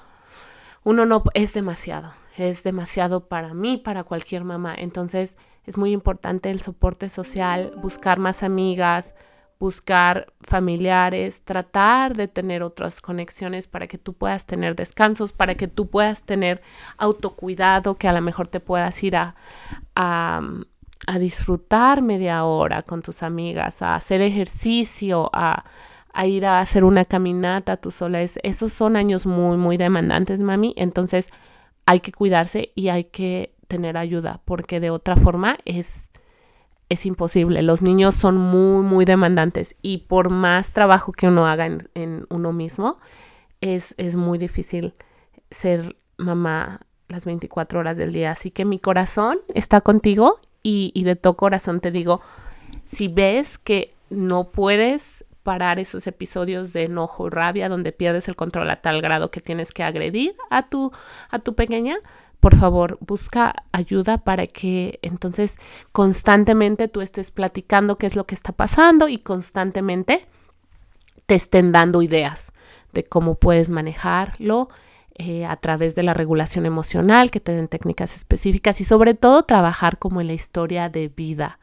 uno 0.82 1.04
no, 1.04 1.24
es 1.34 1.52
demasiado, 1.52 2.14
es 2.38 2.62
demasiado 2.62 3.28
para 3.28 3.52
mí, 3.52 3.76
para 3.76 4.04
cualquier 4.04 4.44
mamá. 4.44 4.74
Entonces 4.74 5.36
es 5.66 5.78
muy 5.78 5.92
importante 5.92 6.50
el 6.50 6.60
soporte 6.60 7.08
social, 7.08 7.72
buscar 7.76 8.18
más 8.18 8.42
amigas, 8.42 9.14
buscar 9.62 10.32
familiares, 10.40 11.44
tratar 11.44 12.16
de 12.16 12.26
tener 12.26 12.64
otras 12.64 13.00
conexiones 13.00 13.68
para 13.68 13.86
que 13.86 13.96
tú 13.96 14.12
puedas 14.12 14.44
tener 14.44 14.74
descansos, 14.74 15.32
para 15.32 15.54
que 15.54 15.68
tú 15.68 15.88
puedas 15.88 16.24
tener 16.24 16.60
autocuidado, 16.96 17.94
que 17.94 18.08
a 18.08 18.12
lo 18.12 18.20
mejor 18.20 18.48
te 18.48 18.58
puedas 18.58 19.00
ir 19.04 19.14
a, 19.14 19.36
a, 19.94 20.40
disfrutar 21.20 22.02
media 22.02 22.42
hora 22.42 22.82
con 22.82 23.02
tus 23.02 23.22
amigas, 23.22 23.82
a 23.82 23.94
hacer 23.94 24.20
ejercicio, 24.20 25.30
a, 25.32 25.62
a 26.12 26.26
ir 26.26 26.44
a 26.44 26.58
hacer 26.58 26.82
una 26.82 27.04
caminata 27.04 27.76
tú 27.76 27.92
sola. 27.92 28.20
esos 28.20 28.72
son 28.72 28.96
años 28.96 29.26
muy, 29.26 29.56
muy 29.58 29.76
demandantes, 29.76 30.42
mami. 30.42 30.74
Entonces 30.76 31.30
hay 31.86 32.00
que 32.00 32.10
cuidarse 32.10 32.72
y 32.74 32.88
hay 32.88 33.04
que 33.04 33.54
tener 33.72 33.96
ayuda, 33.96 34.42
porque 34.44 34.80
de 34.80 34.90
otra 34.90 35.16
forma 35.16 35.56
es 35.64 36.10
es 36.90 37.06
imposible. 37.06 37.62
Los 37.62 37.80
niños 37.80 38.14
son 38.14 38.36
muy, 38.36 38.82
muy 38.82 39.06
demandantes 39.06 39.76
y 39.80 39.98
por 40.08 40.28
más 40.28 40.72
trabajo 40.72 41.12
que 41.12 41.26
uno 41.26 41.46
haga 41.46 41.64
en, 41.64 42.26
uno 42.28 42.52
mismo, 42.52 42.98
es, 43.62 43.94
es, 43.96 44.14
muy 44.14 44.36
difícil 44.36 44.92
ser 45.50 45.96
mamá 46.18 46.82
las 47.08 47.24
24 47.24 47.80
horas 47.80 47.96
del 47.96 48.12
día. 48.12 48.32
Así 48.32 48.50
que 48.50 48.66
mi 48.66 48.78
corazón 48.78 49.38
está 49.54 49.80
contigo 49.80 50.38
y, 50.62 50.92
y 50.94 51.04
de 51.04 51.16
todo 51.16 51.34
corazón 51.34 51.80
te 51.80 51.90
digo, 51.90 52.20
si 52.84 53.08
ves 53.08 53.56
que 53.56 53.94
no 54.10 54.50
puedes 54.50 55.24
parar 55.42 55.78
esos 55.78 56.06
episodios 56.06 56.72
de 56.72 56.84
enojo 56.84 57.26
y 57.26 57.30
rabia 57.30 57.68
donde 57.68 57.92
pierdes 57.92 58.28
el 58.28 58.36
control 58.36 58.70
a 58.70 58.76
tal 58.76 59.00
grado 59.00 59.30
que 59.30 59.40
tienes 59.40 59.72
que 59.72 59.82
agredir 59.82 60.36
a 60.50 60.62
tu, 60.62 60.92
a 61.30 61.38
tu 61.38 61.54
pequeña, 61.54 61.96
por 62.42 62.56
favor, 62.56 62.98
busca 63.00 63.54
ayuda 63.70 64.18
para 64.18 64.46
que 64.46 64.98
entonces 65.02 65.58
constantemente 65.92 66.88
tú 66.88 67.00
estés 67.00 67.30
platicando 67.30 67.98
qué 67.98 68.06
es 68.06 68.16
lo 68.16 68.26
que 68.26 68.34
está 68.34 68.50
pasando 68.50 69.06
y 69.06 69.18
constantemente 69.18 70.26
te 71.26 71.36
estén 71.36 71.70
dando 71.70 72.02
ideas 72.02 72.50
de 72.92 73.04
cómo 73.04 73.36
puedes 73.36 73.70
manejarlo 73.70 74.66
eh, 75.14 75.46
a 75.46 75.54
través 75.54 75.94
de 75.94 76.02
la 76.02 76.14
regulación 76.14 76.66
emocional, 76.66 77.30
que 77.30 77.38
te 77.38 77.52
den 77.52 77.68
técnicas 77.68 78.16
específicas 78.16 78.80
y 78.80 78.84
sobre 78.84 79.14
todo 79.14 79.44
trabajar 79.44 80.00
como 80.00 80.20
en 80.20 80.26
la 80.26 80.34
historia 80.34 80.88
de 80.88 81.06
vida 81.06 81.60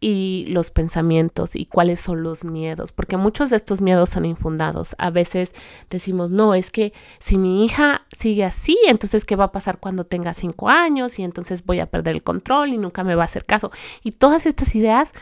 y 0.00 0.46
los 0.48 0.70
pensamientos 0.70 1.54
y 1.54 1.66
cuáles 1.66 2.00
son 2.00 2.22
los 2.22 2.44
miedos, 2.44 2.90
porque 2.90 3.18
muchos 3.18 3.50
de 3.50 3.56
estos 3.56 3.82
miedos 3.82 4.08
son 4.08 4.24
infundados. 4.24 4.96
A 4.98 5.10
veces 5.10 5.54
decimos, 5.90 6.30
no, 6.30 6.54
es 6.54 6.70
que 6.70 6.94
si 7.18 7.36
mi 7.36 7.64
hija 7.64 8.06
sigue 8.16 8.44
así, 8.44 8.78
entonces 8.86 9.26
¿qué 9.26 9.36
va 9.36 9.44
a 9.44 9.52
pasar 9.52 9.78
cuando 9.78 10.04
tenga 10.04 10.32
cinco 10.32 10.70
años? 10.70 11.18
Y 11.18 11.22
entonces 11.22 11.64
voy 11.64 11.80
a 11.80 11.86
perder 11.86 12.14
el 12.14 12.22
control 12.22 12.70
y 12.70 12.78
nunca 12.78 13.04
me 13.04 13.14
va 13.14 13.22
a 13.22 13.26
hacer 13.26 13.44
caso. 13.44 13.70
Y 14.02 14.12
todas 14.12 14.46
estas 14.46 14.74
ideas 14.74 15.12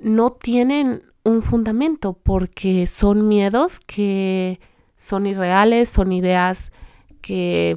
no 0.00 0.32
tienen 0.32 1.02
un 1.22 1.42
fundamento 1.42 2.14
porque 2.14 2.86
son 2.86 3.28
miedos 3.28 3.80
que 3.80 4.60
son 4.94 5.26
irreales, 5.26 5.90
son 5.90 6.12
ideas 6.12 6.72
que 7.20 7.76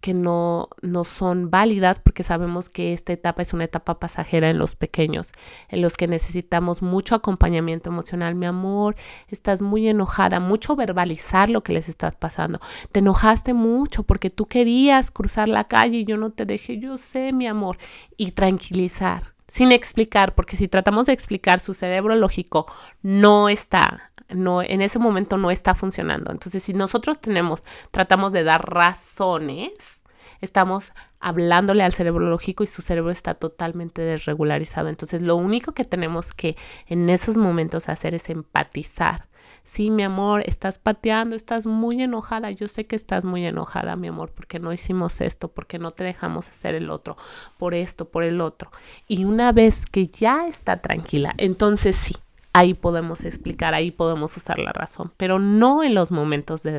que 0.00 0.14
no, 0.14 0.68
no 0.80 1.04
son 1.04 1.50
válidas 1.50 2.00
porque 2.00 2.22
sabemos 2.22 2.68
que 2.70 2.92
esta 2.92 3.12
etapa 3.12 3.42
es 3.42 3.52
una 3.52 3.64
etapa 3.64 3.98
pasajera 3.98 4.50
en 4.50 4.58
los 4.58 4.74
pequeños, 4.76 5.32
en 5.68 5.82
los 5.82 5.96
que 5.96 6.08
necesitamos 6.08 6.82
mucho 6.82 7.14
acompañamiento 7.14 7.90
emocional. 7.90 8.34
Mi 8.34 8.46
amor, 8.46 8.96
estás 9.28 9.62
muy 9.62 9.88
enojada, 9.88 10.40
mucho 10.40 10.76
verbalizar 10.76 11.50
lo 11.50 11.62
que 11.62 11.72
les 11.72 11.88
está 11.88 12.10
pasando. 12.10 12.60
Te 12.92 13.00
enojaste 13.00 13.54
mucho 13.54 14.02
porque 14.02 14.30
tú 14.30 14.46
querías 14.46 15.10
cruzar 15.10 15.48
la 15.48 15.64
calle 15.64 15.98
y 15.98 16.04
yo 16.04 16.16
no 16.16 16.30
te 16.30 16.46
dejé, 16.46 16.78
yo 16.78 16.96
sé, 16.98 17.32
mi 17.32 17.46
amor, 17.46 17.76
y 18.16 18.32
tranquilizar 18.32 19.32
sin 19.48 19.70
explicar, 19.70 20.34
porque 20.34 20.56
si 20.56 20.66
tratamos 20.66 21.04
de 21.04 21.12
explicar, 21.12 21.60
su 21.60 21.74
cerebro 21.74 22.14
lógico 22.14 22.64
no 23.02 23.50
está 23.50 24.11
no, 24.34 24.62
en 24.62 24.82
ese 24.82 24.98
momento 24.98 25.36
no 25.36 25.50
está 25.50 25.74
funcionando. 25.74 26.30
Entonces, 26.32 26.62
si 26.62 26.74
nosotros 26.74 27.20
tenemos, 27.20 27.64
tratamos 27.90 28.32
de 28.32 28.44
dar 28.44 28.68
razones, 28.68 30.02
estamos 30.40 30.92
hablándole 31.20 31.82
al 31.84 31.92
cerebro 31.92 32.28
lógico 32.28 32.64
y 32.64 32.66
su 32.66 32.82
cerebro 32.82 33.10
está 33.10 33.34
totalmente 33.34 34.02
desregularizado. 34.02 34.88
Entonces, 34.88 35.22
lo 35.22 35.36
único 35.36 35.72
que 35.72 35.84
tenemos 35.84 36.32
que 36.32 36.56
en 36.86 37.08
esos 37.08 37.36
momentos 37.36 37.88
hacer 37.88 38.14
es 38.14 38.28
empatizar. 38.28 39.28
Sí, 39.64 39.90
mi 39.90 40.02
amor, 40.02 40.42
estás 40.46 40.78
pateando, 40.78 41.36
estás 41.36 41.66
muy 41.66 42.02
enojada. 42.02 42.50
Yo 42.50 42.66
sé 42.66 42.86
que 42.86 42.96
estás 42.96 43.24
muy 43.24 43.46
enojada, 43.46 43.94
mi 43.94 44.08
amor, 44.08 44.32
porque 44.32 44.58
no 44.58 44.72
hicimos 44.72 45.20
esto, 45.20 45.48
porque 45.52 45.78
no 45.78 45.92
te 45.92 46.02
dejamos 46.02 46.48
hacer 46.48 46.74
el 46.74 46.90
otro, 46.90 47.16
por 47.58 47.74
esto, 47.74 48.08
por 48.08 48.24
el 48.24 48.40
otro. 48.40 48.70
Y 49.06 49.24
una 49.24 49.52
vez 49.52 49.86
que 49.86 50.08
ya 50.08 50.48
está 50.48 50.82
tranquila, 50.82 51.34
entonces 51.38 51.94
sí, 51.94 52.16
ahí 52.52 52.74
podemos 52.74 53.24
explicar, 53.24 53.74
ahí 53.74 53.90
podemos 53.90 54.36
usar 54.36 54.58
la 54.58 54.72
razón, 54.72 55.12
pero 55.16 55.38
no 55.38 55.82
en 55.82 55.94
los 55.94 56.10
momentos 56.10 56.62
de, 56.62 56.78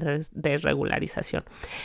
regularización. 0.58 1.44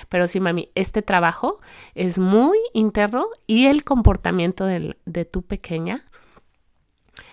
Pero 0.08 0.26
sí, 0.26 0.40
mami, 0.40 0.70
este 0.74 1.02
trabajo 1.02 1.58
es 1.94 2.18
muy 2.18 2.58
interno 2.74 3.26
y 3.46 3.66
el 3.66 3.84
comportamiento 3.84 4.66
de 4.66 5.24
tu 5.24 5.42
pequeña 5.42 6.04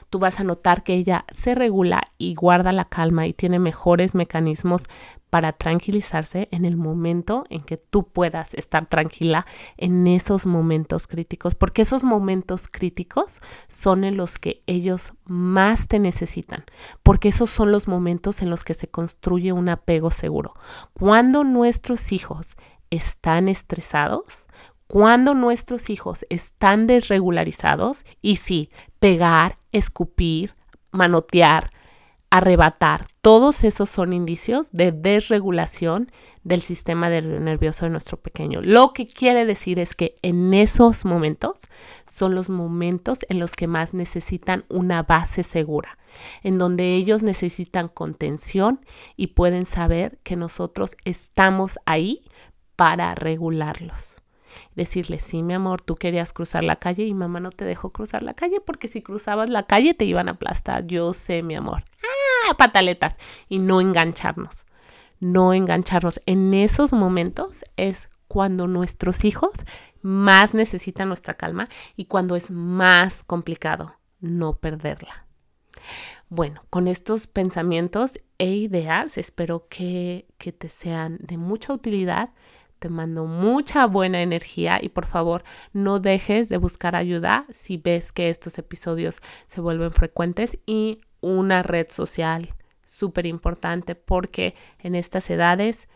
tú 0.09 0.19
vas 0.19 0.39
a 0.39 0.43
notar 0.43 0.83
que 0.83 0.93
ella 0.93 1.25
se 1.29 1.55
regula 1.55 2.03
y 2.17 2.35
guarda 2.35 2.71
la 2.71 2.85
calma 2.85 3.27
y 3.27 3.33
tiene 3.33 3.59
mejores 3.59 4.15
mecanismos 4.15 4.85
para 5.35 5.51
tranquilizarse 5.51 6.47
en 6.51 6.63
el 6.63 6.77
momento 6.77 7.43
en 7.49 7.59
que 7.59 7.75
tú 7.75 8.07
puedas 8.07 8.53
estar 8.53 8.85
tranquila 8.85 9.45
en 9.75 10.07
esos 10.07 10.45
momentos 10.45 11.07
críticos, 11.07 11.55
porque 11.55 11.81
esos 11.81 12.05
momentos 12.05 12.69
críticos 12.71 13.41
son 13.67 14.05
en 14.05 14.15
los 14.15 14.39
que 14.39 14.63
ellos 14.65 15.11
más 15.25 15.89
te 15.89 15.99
necesitan, 15.99 16.63
porque 17.03 17.27
esos 17.27 17.49
son 17.49 17.73
los 17.73 17.89
momentos 17.89 18.41
en 18.41 18.49
los 18.49 18.63
que 18.63 18.75
se 18.75 18.87
construye 18.87 19.51
un 19.51 19.67
apego 19.67 20.09
seguro. 20.09 20.53
Cuando 20.93 21.43
nuestros 21.43 22.13
hijos 22.13 22.55
están 22.89 23.49
estresados, 23.49 24.47
cuando 24.87 25.33
nuestros 25.33 25.89
hijos 25.89 26.25
están 26.29 26.87
desregularizados, 26.87 28.05
y 28.21 28.37
sí, 28.37 28.69
pegar, 28.99 29.57
escupir, 29.73 30.55
manotear, 30.91 31.71
arrebatar, 32.37 33.05
todos 33.21 33.63
esos 33.63 33.89
son 33.89 34.13
indicios 34.13 34.71
de 34.71 34.91
desregulación 34.91 36.11
del 36.43 36.61
sistema 36.61 37.09
nervioso 37.09 37.85
de 37.85 37.91
nuestro 37.91 38.17
pequeño. 38.17 38.61
Lo 38.61 38.93
que 38.93 39.05
quiere 39.05 39.45
decir 39.45 39.79
es 39.79 39.95
que 39.95 40.17
en 40.21 40.53
esos 40.53 41.05
momentos 41.05 41.61
son 42.05 42.35
los 42.35 42.49
momentos 42.49 43.25
en 43.29 43.39
los 43.39 43.53
que 43.53 43.67
más 43.67 43.93
necesitan 43.93 44.65
una 44.69 45.03
base 45.03 45.43
segura, 45.43 45.97
en 46.43 46.57
donde 46.57 46.95
ellos 46.95 47.23
necesitan 47.23 47.87
contención 47.87 48.81
y 49.15 49.27
pueden 49.27 49.65
saber 49.65 50.19
que 50.23 50.35
nosotros 50.35 50.97
estamos 51.05 51.79
ahí 51.85 52.25
para 52.75 53.15
regularlos 53.15 54.15
decirle, 54.75 55.19
sí, 55.19 55.41
mi 55.41 55.53
amor, 55.53 55.81
tú 55.81 55.95
querías 55.95 56.33
cruzar 56.33 56.63
la 56.63 56.75
calle 56.75 57.05
y 57.05 57.13
mamá 57.13 57.39
no 57.39 57.49
te 57.49 57.65
dejó 57.65 57.91
cruzar 57.91 58.23
la 58.23 58.33
calle 58.33 58.61
porque 58.61 58.87
si 58.87 59.01
cruzabas 59.01 59.49
la 59.49 59.63
calle 59.63 59.93
te 59.93 60.05
iban 60.05 60.27
a 60.27 60.33
aplastar. 60.33 60.85
Yo 60.85 61.13
sé, 61.13 61.43
mi 61.43 61.55
amor. 61.55 61.83
Pataletas. 62.53 63.13
Y 63.49 63.60
no 63.60 63.81
engancharnos. 63.81 64.65
No 65.19 65.53
engancharnos. 65.53 66.21
En 66.25 66.53
esos 66.53 66.93
momentos 66.93 67.65
es 67.77 68.10
cuando 68.27 68.67
nuestros 68.67 69.25
hijos 69.25 69.53
más 70.01 70.53
necesitan 70.53 71.08
nuestra 71.08 71.36
calma 71.36 71.67
y 71.95 72.05
cuando 72.05 72.36
es 72.36 72.51
más 72.51 73.23
complicado 73.23 73.95
no 74.19 74.58
perderla. 74.58 75.25
Bueno, 76.29 76.63
con 76.69 76.88
estos 76.88 77.27
pensamientos 77.27 78.19
e 78.38 78.47
ideas 78.47 79.17
espero 79.17 79.67
que, 79.69 80.27
que 80.38 80.51
te 80.51 80.69
sean 80.69 81.17
de 81.21 81.38
mucha 81.38 81.73
utilidad 81.73 82.29
te 82.79 82.89
mando 82.89 83.25
mucha 83.25 83.88
buena 83.88 84.21
energía 84.21 84.79
y 84.81 84.89
por 84.89 85.05
favor 85.05 85.43
no 85.73 85.99
dejes 85.99 86.49
de 86.49 86.58
buscar 86.58 86.95
ayuda 86.95 87.45
si 87.49 87.77
ves 87.77 88.12
que 88.12 88.29
estos 88.29 88.58
episodios 88.58 89.21
se 89.47 89.62
vuelven 89.62 89.91
frecuentes 89.91 90.60
y 90.65 90.99
una 91.25 91.63
red 91.63 91.88
social 91.89 92.49
súper 92.83 93.25
importante 93.25 93.95
porque 93.95 94.55
en 94.79 94.95
estas 94.95 95.29
edades 95.29 95.89